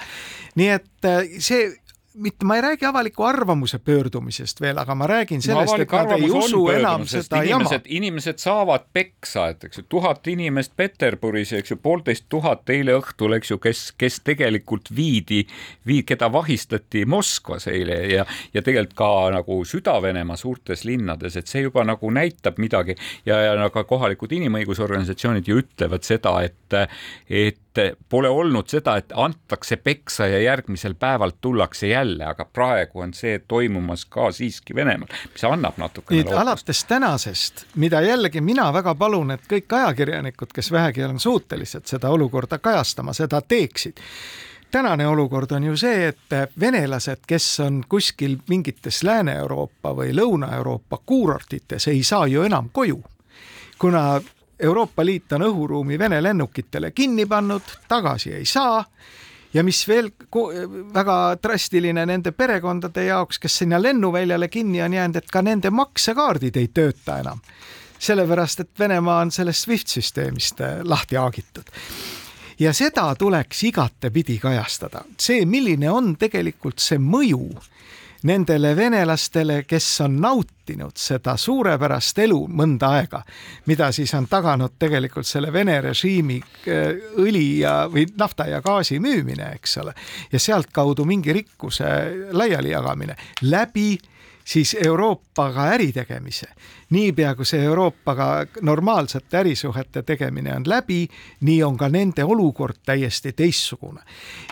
[0.55, 1.73] nii et äh, see
[2.15, 6.11] mitte, ma ei räägi avaliku arvamuse pöördumisest veel, aga ma räägin sellest no,, et nad
[6.15, 7.97] ei usu enam seda inimesed, jama.
[7.97, 13.35] inimesed saavad peksa, et eks ju, tuhat inimest Peterburis, eks ju, poolteist tuhat eile õhtul,
[13.37, 15.43] eks ju, kes, kes tegelikult viidi,
[15.87, 21.65] vii-, keda vahistati Moskvas eile ja, ja tegelikult ka nagu Süda-Venemaa suurtes linnades, et see
[21.65, 22.95] juba nagu näitab midagi
[23.25, 26.79] ja, ja nagu kohalikud inimõigusorganisatsioonid ju ütlevad seda, et,
[27.29, 27.59] et
[28.09, 33.39] pole olnud seda, et antakse peksa ja järgmisel päeval tullakse jälle aga praegu on see
[33.47, 39.31] toimumas ka siiski Venemaal, mis annab natukene nüüd alates tänasest, mida jällegi mina väga palun,
[39.35, 44.01] et kõik ajakirjanikud, kes vähegi on suutelised seda olukorda kajastama, seda teeksid
[44.75, 51.87] tänane olukord on ju see, et venelased, kes on kuskil mingites Lääne-Euroopa või Lõuna-Euroopa kuurortites,
[51.87, 53.03] ei saa ju enam koju.
[53.79, 54.21] kuna
[54.59, 58.83] Euroopa Liit on õhuruumi Vene lennukitele kinni pannud, tagasi ei saa.
[59.53, 60.09] Ja mis veel
[60.93, 66.57] väga drastiline nende perekondade jaoks, kes sinna lennuväljale kinni on jäänud, et ka nende maksekaardid
[66.59, 67.39] ei tööta enam.
[67.99, 71.71] sellepärast, et Venemaa on sellest SWIFT süsteemist äh, lahti haagitud.
[72.59, 77.47] Ja seda tuleks igatepidi kajastada, see, milline on tegelikult see mõju
[78.25, 83.21] nendele venelastele, kes on nautinud seda suurepärast elu mõnda aega,
[83.69, 88.99] mida siis on taganud tegelikult selle Vene režiimi äh, õli ja, või nafta ja gaasi
[88.99, 89.93] müümine, eks ole,
[90.31, 91.85] ja sealtkaudu mingi rikkuse
[92.33, 93.15] laialijagamine
[93.45, 93.93] läbi
[94.45, 96.47] siis Euroopaga äri tegemise.
[96.89, 101.07] niipea kui see Euroopaga normaalsete ärisuhete tegemine on läbi,
[101.41, 104.01] nii on ka nende olukord täiesti teistsugune.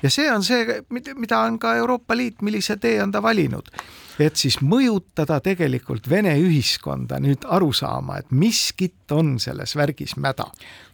[0.03, 0.81] ja see on see,
[1.15, 3.69] mida on ka Euroopa Liit, millise tee on ta valinud
[4.19, 10.45] et siis mõjutada tegelikult Vene ühiskonda nüüd aru saama, et miskit on selles värgis mäda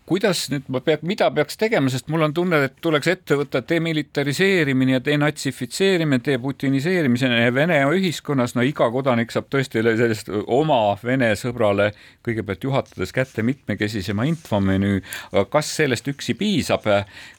[0.10, 3.62] kuidas nüüd ma peab, mida peaks tegema, sest mul on tunne, et tuleks ette võtta
[3.70, 11.92] demilitariseerimine ja denatsifitseerimine, deputiniseerimine Vene ühiskonnas, no iga kodanik saab tõesti sellest oma Vene sõbrale
[12.26, 15.04] kõigepealt juhatades kätte mitmekesisema infomenüü,
[15.34, 16.90] aga kas sellest üksi piisab,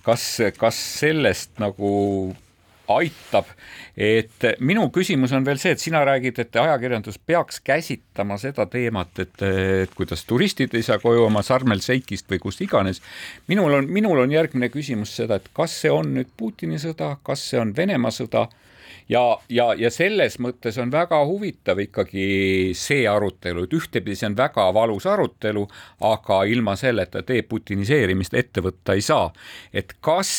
[0.07, 1.91] kas, kas sellest nagu
[2.97, 3.51] aitab.
[3.97, 9.19] et minu küsimus on veel see, et sina räägid, et ajakirjandus peaks käsitlema seda teemat,
[9.19, 13.03] et, et kuidas turistid ei saa koju oma sarmel seikist või kust iganes.
[13.49, 17.43] minul on, minul on järgmine küsimus seda, et kas see on nüüd Putini sõda, kas
[17.51, 18.49] see on Venemaa sõda
[19.11, 24.37] ja, ja, ja selles mõttes on väga huvitav ikkagi see arutelu, et ühtepidi see on
[24.39, 25.67] väga valus arutelu,
[26.07, 29.31] aga ilma selleta deputiniseerimist ette võtta ei saa.
[29.73, 30.33] et kas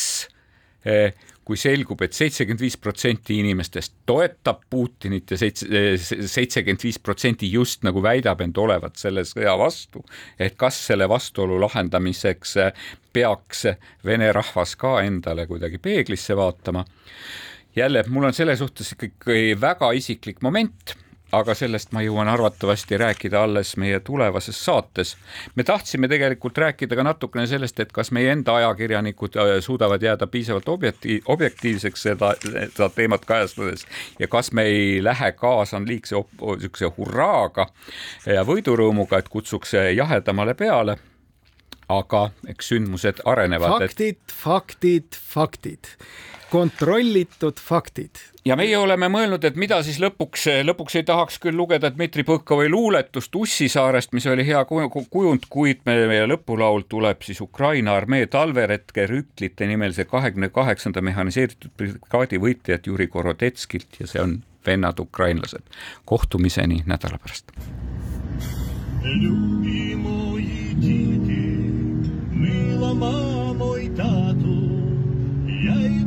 [0.85, 1.13] eh,
[1.45, 5.67] kui selgub et, et seitsekümmend viis protsenti inimestest toetab Putinit ja seitse,
[5.97, 10.03] seitsekümmend viis protsenti just nagu väidab end olevat selle sõja vastu,
[10.39, 12.57] et kas selle vastuolu lahendamiseks
[13.13, 13.65] peaks
[14.05, 16.85] vene rahvas ka endale kuidagi peeglisse vaatama.
[17.75, 20.95] jälle, mul on selle suhtes ikkagi väga isiklik moment
[21.31, 25.15] aga sellest ma jõuan arvatavasti rääkida alles meie tulevases saates.
[25.55, 30.27] me tahtsime tegelikult rääkida ka natukene sellest, et kas meie enda ajakirjanikud äh, suudavad jääda
[30.27, 33.85] piisavalt objektiiv, objektiivseks seda, seda teemat kajastades
[34.19, 37.67] ja kas me ei lähe kaasa liigse niisuguse hurraaga
[38.25, 40.97] ja võidurõõmuga, et kutsuks jahedamale peale
[41.91, 43.79] aga eks sündmused arenevad.
[43.79, 45.95] faktid et..., faktid, faktid
[46.51, 48.19] kontrollitud faktid.
[48.45, 52.69] ja meie oleme mõelnud, et mida siis lõpuks, lõpuks ei tahaks küll lugeda Dmitri Põkkovi
[52.73, 59.69] luuletust Ussisaarest, mis oli hea kujund, kuid meie lõpulaul tuleb siis Ukraina armee talveretke rüklite
[59.69, 65.63] nimelise kahekümne kaheksanda mehhaniseeritud brigaadi võitlejat Juri Korodetskilt ja see on Vennad ukrainlased.
[66.05, 67.51] kohtumiseni nädala pärast.
[69.03, 71.45] Любимої діти,
[72.31, 74.61] мила мамо й тату,
[75.47, 76.00] я й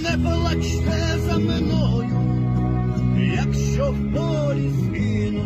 [0.00, 2.10] не плачте за мною,
[3.36, 5.44] якщо в полі згину,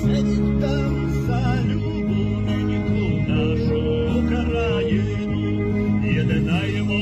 [0.00, 3.80] сидіть там за любов нікому нашу
[4.24, 5.64] Україну,
[6.04, 6.98] єдинаємо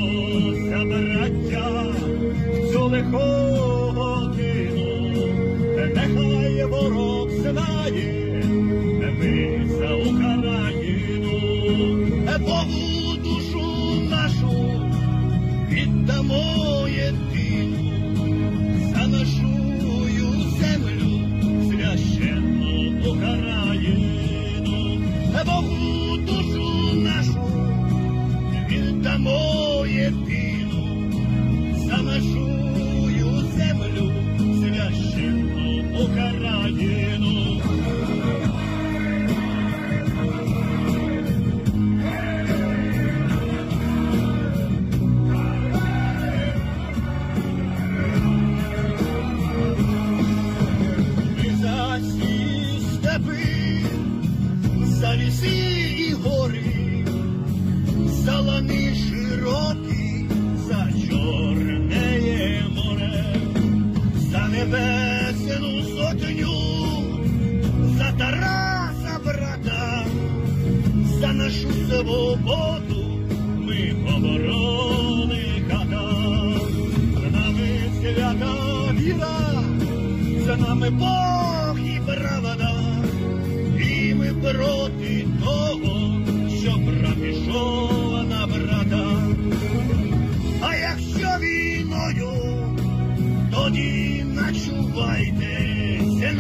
[0.71, 1.85] за браття,
[2.73, 3.46] цю лихо.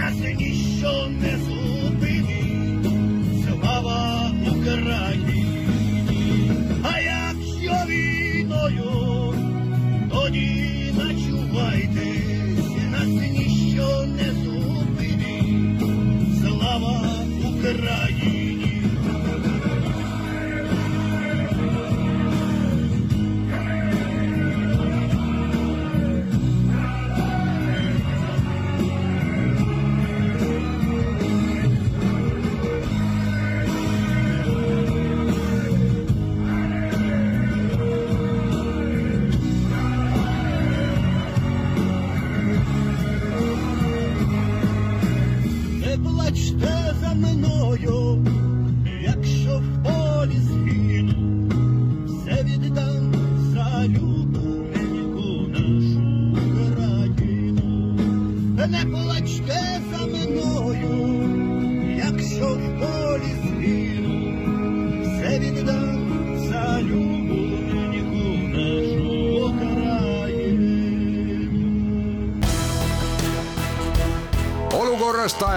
[0.07, 1.76] Hace guillones.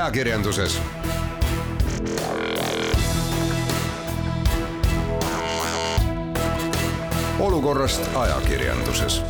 [0.10, 0.80] ajakirjanduses.
[7.39, 9.28] olukorrast ajakirjanduses